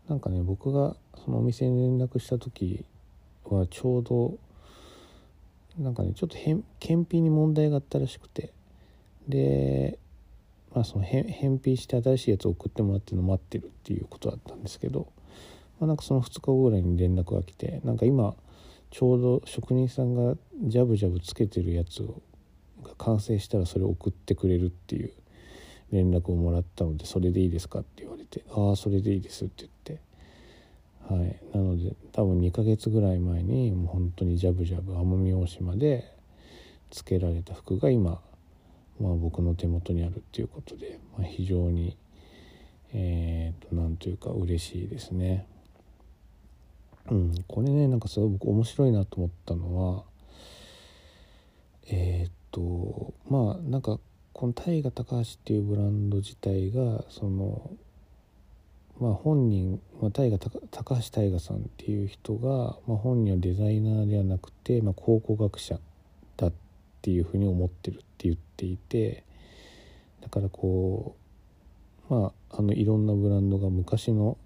[0.08, 2.84] なんかね僕がそのお店に連絡した時
[3.54, 4.38] はちょうど
[5.78, 8.52] なんかねちょっと検品に問題があったらしくて
[9.28, 9.98] で
[10.74, 15.12] まあその返品して新しいやつを送ってもらってるの待ってるっていうことだったんですけど、
[15.80, 18.34] まあ、なんかその2日後ぐらいに連絡が来てなんか今
[18.90, 22.22] ちょうど職人さんがジャブジャブつけてるやつを
[22.82, 25.12] が完成したらそれを送ってくれるっていう
[25.90, 30.00] 連絡をもらったので「それでいいですか?」って言われて「ああそれでいいです」って言って
[31.08, 36.10] はい、なので多分2ヶ月ぐらい前にもう本当にジャブジャブ奄美大島で
[36.90, 38.20] つけられた服が今、
[39.00, 41.96] まあ、僕の手元にあるっていうことで、まあ、非常に
[42.96, 45.46] えー、となんというか嬉しいですね。
[47.10, 50.04] うん、これねなんかすごい僕面白いなと思ったのは
[51.88, 53.98] えっ、とまあなんか
[54.32, 57.72] この大河高橋っていうブランド自体がその
[59.00, 60.38] まあ、本人、まあ、大河
[60.70, 65.78] 高橋大河さんっていう人が、まあ、本人はデザイナーではなくて、まあ、考古学者
[66.36, 66.52] だっ
[67.02, 69.24] ていうふうに思ってるって言っていて
[70.22, 71.16] だからこ
[72.08, 74.38] うまああのいろんなブランドが昔の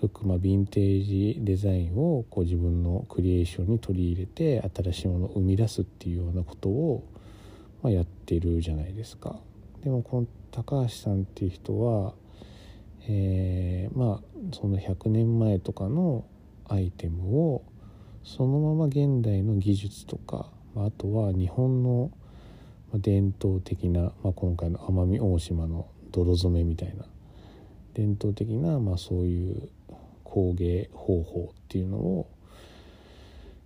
[0.00, 7.04] 服、まあ、ヴィンテージデザインをこう自分のクリエーションに取り入れて新しいものを生み出すっていうようなことを、
[7.82, 9.36] まあ、やってるじゃないですか。
[9.82, 12.12] でもこの高橋さんっていう人は
[13.08, 14.20] えー、まあ
[14.52, 16.24] その100年前とかの
[16.68, 17.62] アイテムを
[18.24, 22.10] そのまま現代の技術とかあとは日本の
[22.94, 27.04] 伝統的な、まあ、今回の奄美大島の泥染めみたいな
[27.94, 29.68] 伝統的な、まあ、そういう
[30.24, 32.28] 工芸方法っていうのを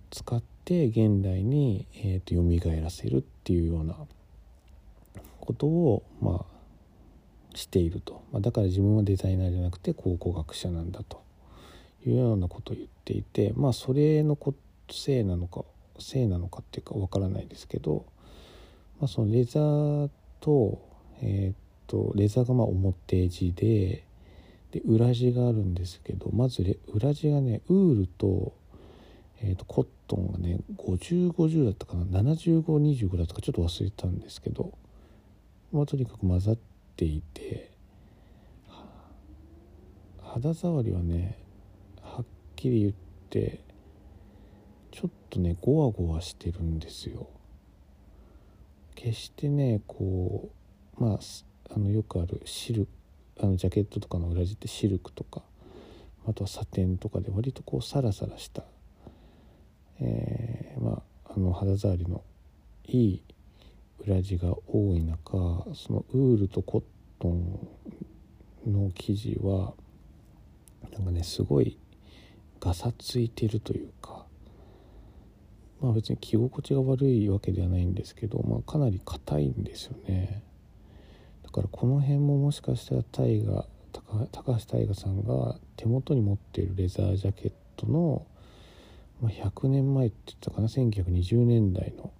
[0.09, 3.95] 使って現代に、えーと、蘇らせるっていうような
[5.39, 6.50] ことをまあ
[7.55, 11.21] していると、まあ、だから自分はデザイナーじゃなくて考古学者なんだと。
[12.05, 14.37] いうようなことを言っていてまあそれの
[14.89, 15.63] せいなのか
[15.99, 18.05] せいなのかっていうかわからないですけど、
[18.99, 20.81] まあ、そのレザーと,、
[21.21, 24.03] えーと、レザーがまあ表地で
[24.71, 28.53] で裏地があるんですけどまず裏地がねウールと,、
[29.41, 34.71] えーと、コットンがね5050だったかな7525だったかちょっと忘れたんですけど、
[35.73, 37.71] まあ、とにかく混ざってていて
[40.21, 41.37] 肌触りはね
[42.01, 42.25] はっ
[42.55, 42.93] きり言っ
[43.29, 43.59] て
[44.91, 47.27] ちょっとねゴワゴワしてるんですよ。
[48.95, 50.49] 決してねこ
[50.99, 51.19] うまあ
[51.73, 52.87] あのよくあるシル
[53.41, 55.41] あのジャケットとかの裏地ってシルクとか
[56.27, 58.63] あとはサテンとかで割とこうサラサラした、
[59.99, 62.23] えー、まあ、あの肌触りの
[62.85, 63.23] いい
[64.05, 65.27] 裏地が多い中
[65.73, 66.83] そのウールとコッ
[67.19, 67.67] トン
[68.67, 69.73] の生地は
[70.91, 71.77] なんかねすごい
[72.59, 74.25] ガサついてるというか
[75.81, 80.43] まあ別に着心地が悪いわけではないんですけど、まあ、かなり硬いんですよね。
[81.43, 83.65] だからこの辺ももしかしたら大河
[84.31, 88.25] 高橋大河さんが手元に持っているレザージャケットの、
[89.21, 92.13] まあ、100年前って言ったかな1920年代の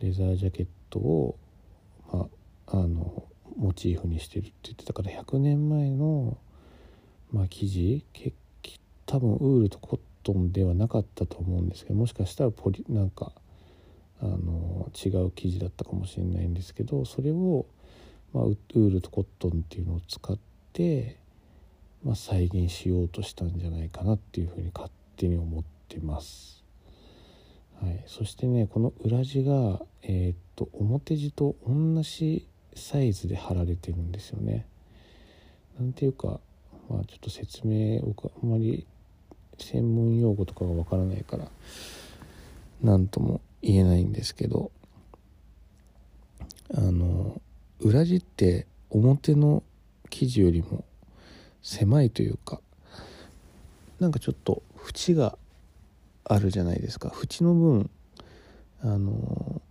[0.00, 1.36] レザージャケットを、
[2.12, 2.28] ま
[2.66, 3.24] あ、あの
[3.56, 6.38] モチーフにしてるって言ってたから100年前の、
[7.32, 8.04] まあ、生地
[9.06, 13.32] 多分ウールとコットンではなかったと思うんですけどもしかしたらポリなんか
[14.20, 17.66] あの違う生地だったかもしれないんですけどそれを、
[18.32, 20.38] まあ、ウールとコットンっていうのを使っ
[20.72, 21.18] て、
[22.02, 26.63] まあ、再現しようとしたんじゃないかなっていうふうに勝手に思ってます。
[27.82, 34.66] はい、そしてねこの裏地が、えー、っと表地と同じサイズで貼られてるんですよね。
[35.78, 36.40] なんていうか、
[36.88, 38.86] まあ、ちょっと説明をあんまり
[39.58, 41.48] 専門用語とかがわからないから
[42.82, 44.70] 何とも言えないんですけど
[46.74, 47.40] あの
[47.80, 49.62] 裏地って表の
[50.10, 50.84] 生地よりも
[51.62, 52.60] 狭いというか
[54.00, 55.38] なんかちょっと縁が
[56.24, 57.12] あるじゃないですか。
[57.22, 57.90] 縁の分
[58.80, 59.62] あの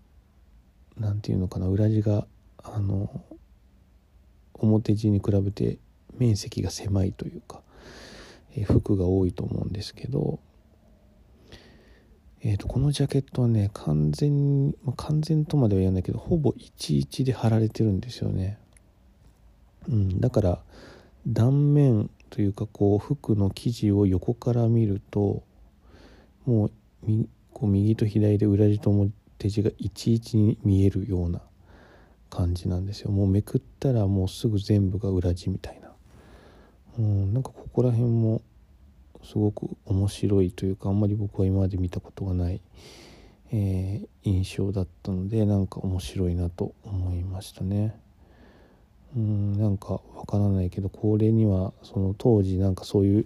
[0.97, 1.67] 何て言うのかな。
[1.67, 2.25] 裏地が
[2.63, 3.09] あの
[4.53, 5.77] 表地に比べて
[6.17, 7.61] 面積が狭いというか
[8.65, 10.39] 服が多いと思うんですけど、
[12.41, 18.59] えー、とこのジャケットはね完全に、まあ、完全とまでは言わないけどほぼ11で貼られてるんですよね、
[19.89, 20.59] うん、だから
[21.27, 25.43] 断面というかこう服の生地を横から見ると
[26.45, 26.71] もう
[27.53, 29.11] こう右と左で裏地と表
[29.49, 31.41] 地が11に見えるような
[32.29, 35.89] 感じなんですよもうめくったらもうすぐ全部が裏地みたいな
[36.97, 38.41] うんなんかここら辺も
[39.23, 42.59] すごく面白いというかあんまり僕は今まで見たことがない、
[43.51, 47.95] えー、印象だったのでなんか面白いなと思いましたね。
[49.15, 53.25] うんなんかわからないけどこれにはその当時なんかそういう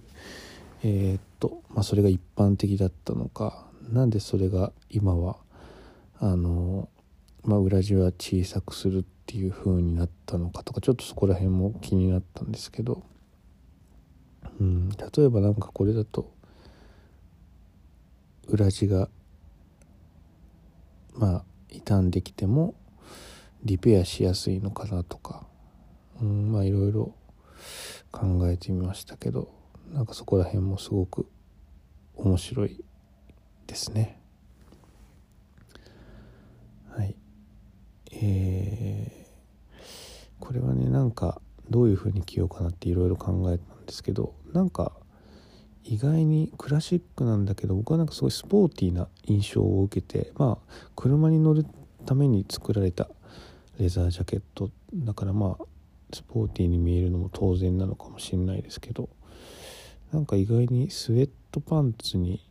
[0.84, 5.38] えー、とまあそれが一般的だったのかなんでそれが今は
[6.20, 6.90] あの
[7.44, 13.04] まあ裏地は小さくするっていう風になったのかとかちょっとそこら辺も気になったんですけど
[14.60, 16.32] うん、例えばなんかこれだと
[18.48, 19.10] 裏地が
[21.14, 22.74] まあ傷んできても
[23.64, 25.46] リペアしやすいのかなとか、
[26.22, 27.14] うん、まあいろいろ
[28.12, 29.52] 考えてみましたけど
[29.94, 31.28] なんかそこら辺もすごく
[32.16, 32.84] 面白い
[33.68, 34.20] ですね。
[36.90, 37.16] はい。
[38.12, 39.86] えー、
[40.40, 44.94] これはねなんかどういうふうに着ようかなっていろいろ考えたんですけどなんか
[45.84, 51.66] 意外にクラシックなんだけど僕はなんかすごいスポーティーな印象を受けてまあ車に乗る
[52.06, 53.10] ために作られた
[53.80, 55.64] レザージャケットだからまあ
[56.14, 59.10] スポーティーに見えるのも当然なのかもしれないですけど
[60.12, 62.42] なんか意外にスウェットパンツに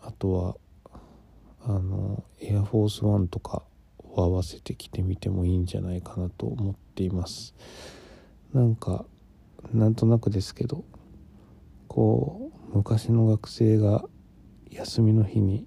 [0.00, 0.56] あとは
[1.66, 3.62] あのエアフォースワンとか
[3.98, 7.54] を合わせて着てみてもいいんじゃないかなと思っています。
[8.52, 9.04] なんか
[9.72, 10.84] なんとなくですけど
[11.88, 14.04] こう昔の学生が
[14.70, 15.66] 休みの日に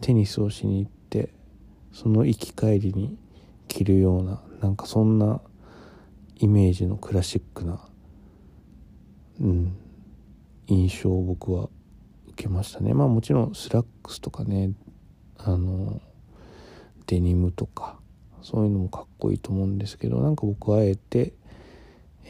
[0.00, 1.30] テニスをしに行って
[1.92, 3.18] その行き帰りに
[3.66, 5.40] 着るようななんかそんな
[6.36, 7.80] イメージのクラシックな、
[9.40, 9.76] うん、
[10.66, 11.68] 印象を僕は
[12.28, 12.94] 受けましたね。
[12.94, 14.70] まあもちろんスラックスとかね
[15.36, 16.00] あの
[17.06, 17.98] デニムとか
[18.42, 21.32] そういうのもかっこいいと思うんですけどなんか僕はあえて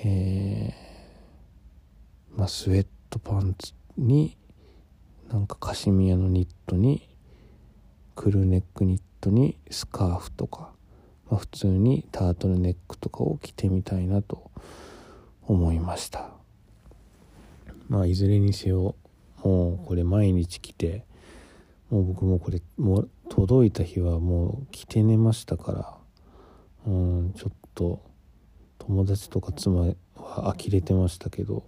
[0.04, 4.36] えー、まあスウェットパンツに
[5.30, 7.08] なんかカシミヤのニットに
[8.14, 10.70] クルーネックニットにスカーフとか、
[11.30, 14.50] まあ、普通にタートルネックとかを着てみたいなと
[15.42, 16.37] 思いました。
[17.88, 18.94] まあいずれにせよ
[19.42, 21.04] もうこれ毎日着て
[21.90, 25.98] もう僕もこれもう届いた日はもう着て寝ましたから
[26.86, 28.02] うんちょっと
[28.78, 31.64] 友達とか妻は呆れてましたけど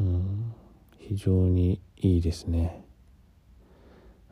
[0.00, 0.52] うん
[0.98, 2.82] 非常にいいですね。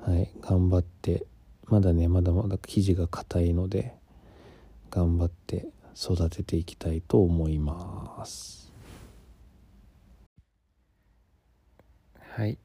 [0.00, 1.26] はい頑張って
[1.66, 3.94] まだねまだまだ生地が硬いので
[4.90, 8.61] 頑張って育てていきたいと思います。
[12.34, 12.56] はい。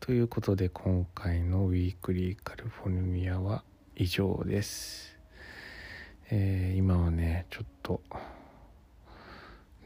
[0.00, 3.62] ということで今回の「ウィークリーカリフォルニア」は
[3.96, 5.18] 以上です、
[6.30, 8.00] えー、今はねちょっと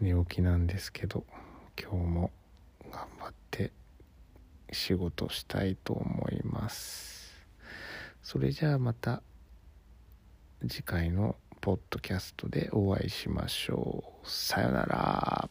[0.00, 1.26] 寝起きなんですけど
[1.76, 2.30] 今日も
[2.92, 3.72] 頑張って
[4.70, 7.44] 仕事したいと思います。
[8.22, 9.24] それじゃあまた
[10.68, 14.30] 次回のポッドキャストでお会いしましょう。
[14.30, 15.50] さよなら。